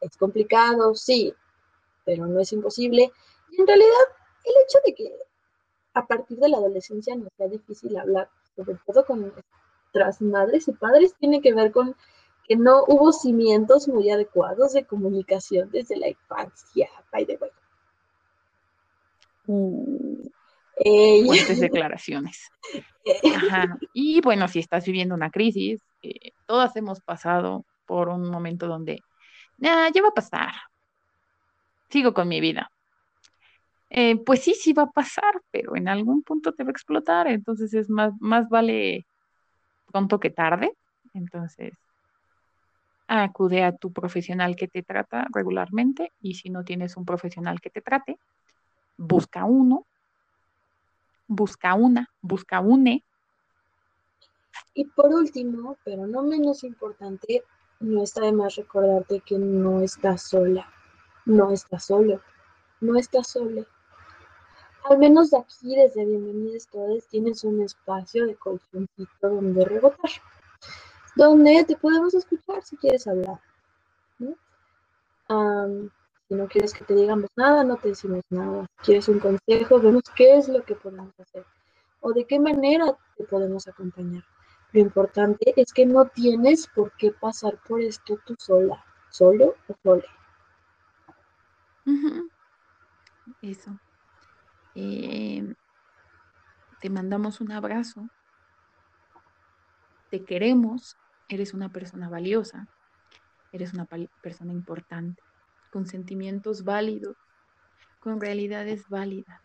[0.00, 1.34] Es complicado, sí,
[2.04, 3.12] pero no es imposible.
[3.50, 4.06] Y en realidad,
[4.44, 5.12] el hecho de que
[5.94, 10.72] a partir de la adolescencia nos sea difícil hablar, sobre todo con nuestras madres y
[10.72, 11.96] padres, tiene que ver con
[12.46, 17.50] que no hubo cimientos muy adecuados de comunicación desde la infancia, by the way.
[20.76, 22.50] Ey, fuertes declaraciones.
[23.92, 29.00] Y bueno, si estás viviendo una crisis, eh, todas hemos pasado por un momento donde,
[29.58, 30.52] nah, ya va a pasar,
[31.88, 32.70] sigo con mi vida.
[33.90, 37.26] Eh, pues sí, sí va a pasar, pero en algún punto te va a explotar,
[37.26, 39.06] entonces es más, más vale
[39.90, 40.72] pronto que tarde.
[41.12, 41.72] Entonces,
[43.08, 47.70] acude a tu profesional que te trata regularmente y si no tienes un profesional que
[47.70, 48.18] te trate,
[48.96, 49.86] busca uno,
[51.30, 53.04] busca una, busca une.
[54.74, 57.44] Y por último, pero no menos importante,
[57.78, 60.68] no está de más recordarte que no estás sola,
[61.24, 62.20] no estás solo,
[62.80, 63.64] no estás sola.
[64.84, 70.10] Al menos aquí, desde Bienvenidos Todos, tienes un espacio de colchoncito donde rebotar,
[71.14, 73.40] donde te podemos escuchar si quieres hablar.
[76.30, 78.64] Si no quieres que te digamos nada, no te decimos nada.
[78.78, 81.44] Si quieres un consejo, vemos qué es lo que podemos hacer
[81.98, 84.22] o de qué manera te podemos acompañar.
[84.70, 89.74] Lo importante es que no tienes por qué pasar por esto tú sola, solo o
[89.82, 90.04] sola.
[93.42, 93.76] Eso.
[94.76, 95.52] Eh,
[96.80, 98.08] te mandamos un abrazo.
[100.10, 100.96] Te queremos.
[101.28, 102.68] Eres una persona valiosa.
[103.50, 103.86] Eres una
[104.22, 105.20] persona importante,
[105.70, 107.16] con sentimientos válidos,
[108.00, 109.40] con realidades válidas,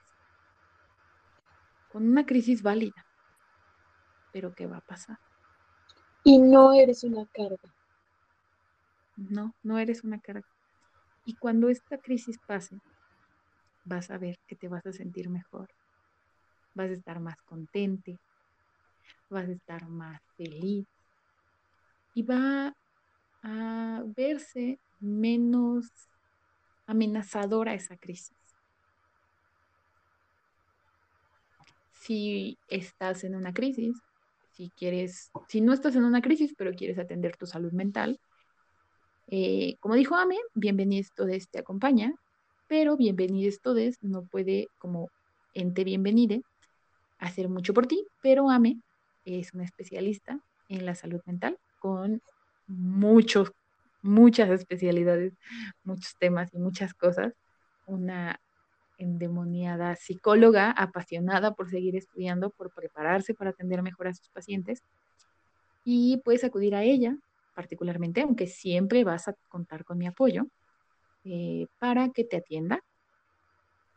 [1.88, 3.06] con una crisis válida.
[4.32, 5.18] Pero ¿qué va a pasar?
[6.24, 7.74] Y no eres una carga.
[9.16, 10.48] No, no eres una carga.
[11.24, 12.80] Y cuando esta crisis pase,
[13.86, 15.70] vas a ver que te vas a sentir mejor,
[16.74, 18.18] vas a estar más contente,
[19.30, 20.86] vas a estar más feliz
[22.14, 22.74] y va
[23.44, 25.90] a verse menos
[26.86, 28.38] amenazadora esa crisis.
[31.92, 33.98] Si estás en una crisis,
[34.52, 38.20] si quieres, si no estás en una crisis, pero quieres atender tu salud mental,
[39.28, 42.14] eh, como dijo Ame, bienvenido, todos te acompaña
[42.68, 45.10] pero bienvenidos todos no puede como
[45.54, 46.42] ente bienvenide
[47.20, 48.80] hacer mucho por ti, pero AME
[49.24, 52.22] es una especialista en la salud mental con
[52.68, 53.52] muchos,
[54.06, 55.34] muchas especialidades,
[55.84, 57.34] muchos temas y muchas cosas.
[57.86, 58.40] Una
[58.98, 64.82] endemoniada psicóloga apasionada por seguir estudiando, por prepararse para atender mejor a sus pacientes.
[65.84, 67.18] Y puedes acudir a ella
[67.54, 70.48] particularmente, aunque siempre vas a contar con mi apoyo
[71.24, 72.82] eh, para que te atienda.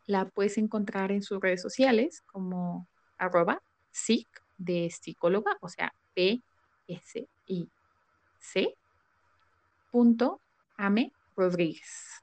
[0.06, 2.86] La puedes encontrar en sus redes sociales como
[3.18, 3.60] arroba
[3.90, 4.26] psic
[4.56, 6.43] de psicóloga, o sea, P
[6.86, 7.68] S I
[8.39, 8.88] C punto
[10.77, 12.23] Ame Rodríguez.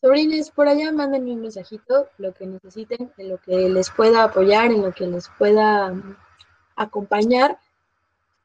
[0.00, 4.70] Sobrines, por allá mándenme un mensajito, lo que necesiten, en lo que les pueda apoyar,
[4.72, 6.16] en lo que les pueda mm,
[6.76, 7.58] acompañar.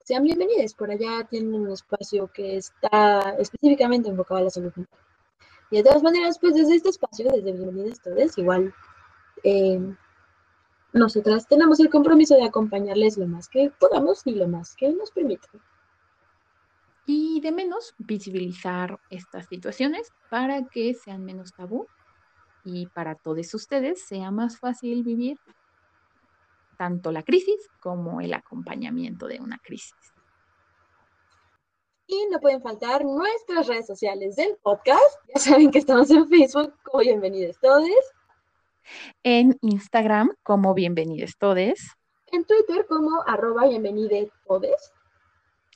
[0.03, 4.99] Sean bienvenidos, por allá tienen un espacio que está específicamente enfocado a la salud mental.
[5.71, 8.73] Y de todas maneras, pues desde este espacio, desde Bienvenidos Todos, igual
[9.43, 9.79] eh,
[10.93, 15.11] nosotras tenemos el compromiso de acompañarles lo más que podamos y lo más que nos
[15.11, 15.61] permitan.
[17.05, 21.87] Y de menos visibilizar estas situaciones para que sean menos tabú
[22.63, 25.37] y para todos ustedes sea más fácil vivir
[26.77, 29.93] tanto la crisis como el acompañamiento de una crisis.
[32.07, 35.17] Y no pueden faltar nuestras redes sociales del podcast.
[35.33, 38.13] Ya saben que estamos en Facebook como Bienvenidos Todes.
[39.23, 41.95] En Instagram como Bienvenidos Todes.
[42.31, 44.93] En Twitter como arroba Bienvenidos Todes.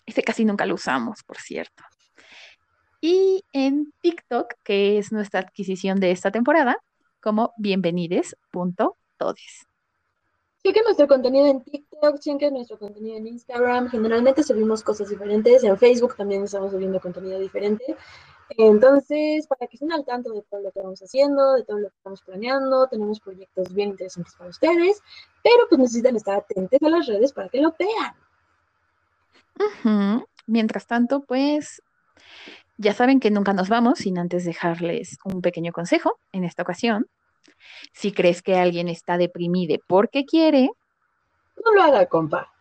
[0.10, 1.84] Ese casi nunca lo usamos, por cierto.
[3.00, 6.78] Y en TikTok, que es nuestra adquisición de esta temporada,
[7.22, 9.68] como bienvenides.todes.
[10.64, 13.88] Chequen nuestro contenido en TikTok, chequen nuestro contenido en Instagram.
[13.90, 15.64] Generalmente subimos cosas diferentes.
[15.64, 17.96] En Facebook también estamos subiendo contenido diferente.
[18.58, 21.90] Entonces, para que estén al tanto de todo lo que vamos haciendo, de todo lo
[21.90, 25.04] que estamos planeando, tenemos proyectos bien interesantes para ustedes,
[25.44, 28.16] pero pues necesitan estar atentos a las redes para que lo vean.
[30.48, 31.82] Mientras tanto, pues
[32.78, 37.08] ya saben que nunca nos vamos sin antes dejarles un pequeño consejo en esta ocasión.
[37.94, 40.70] Si crees que alguien está deprimido porque quiere,
[41.66, 42.52] no lo haga, compa.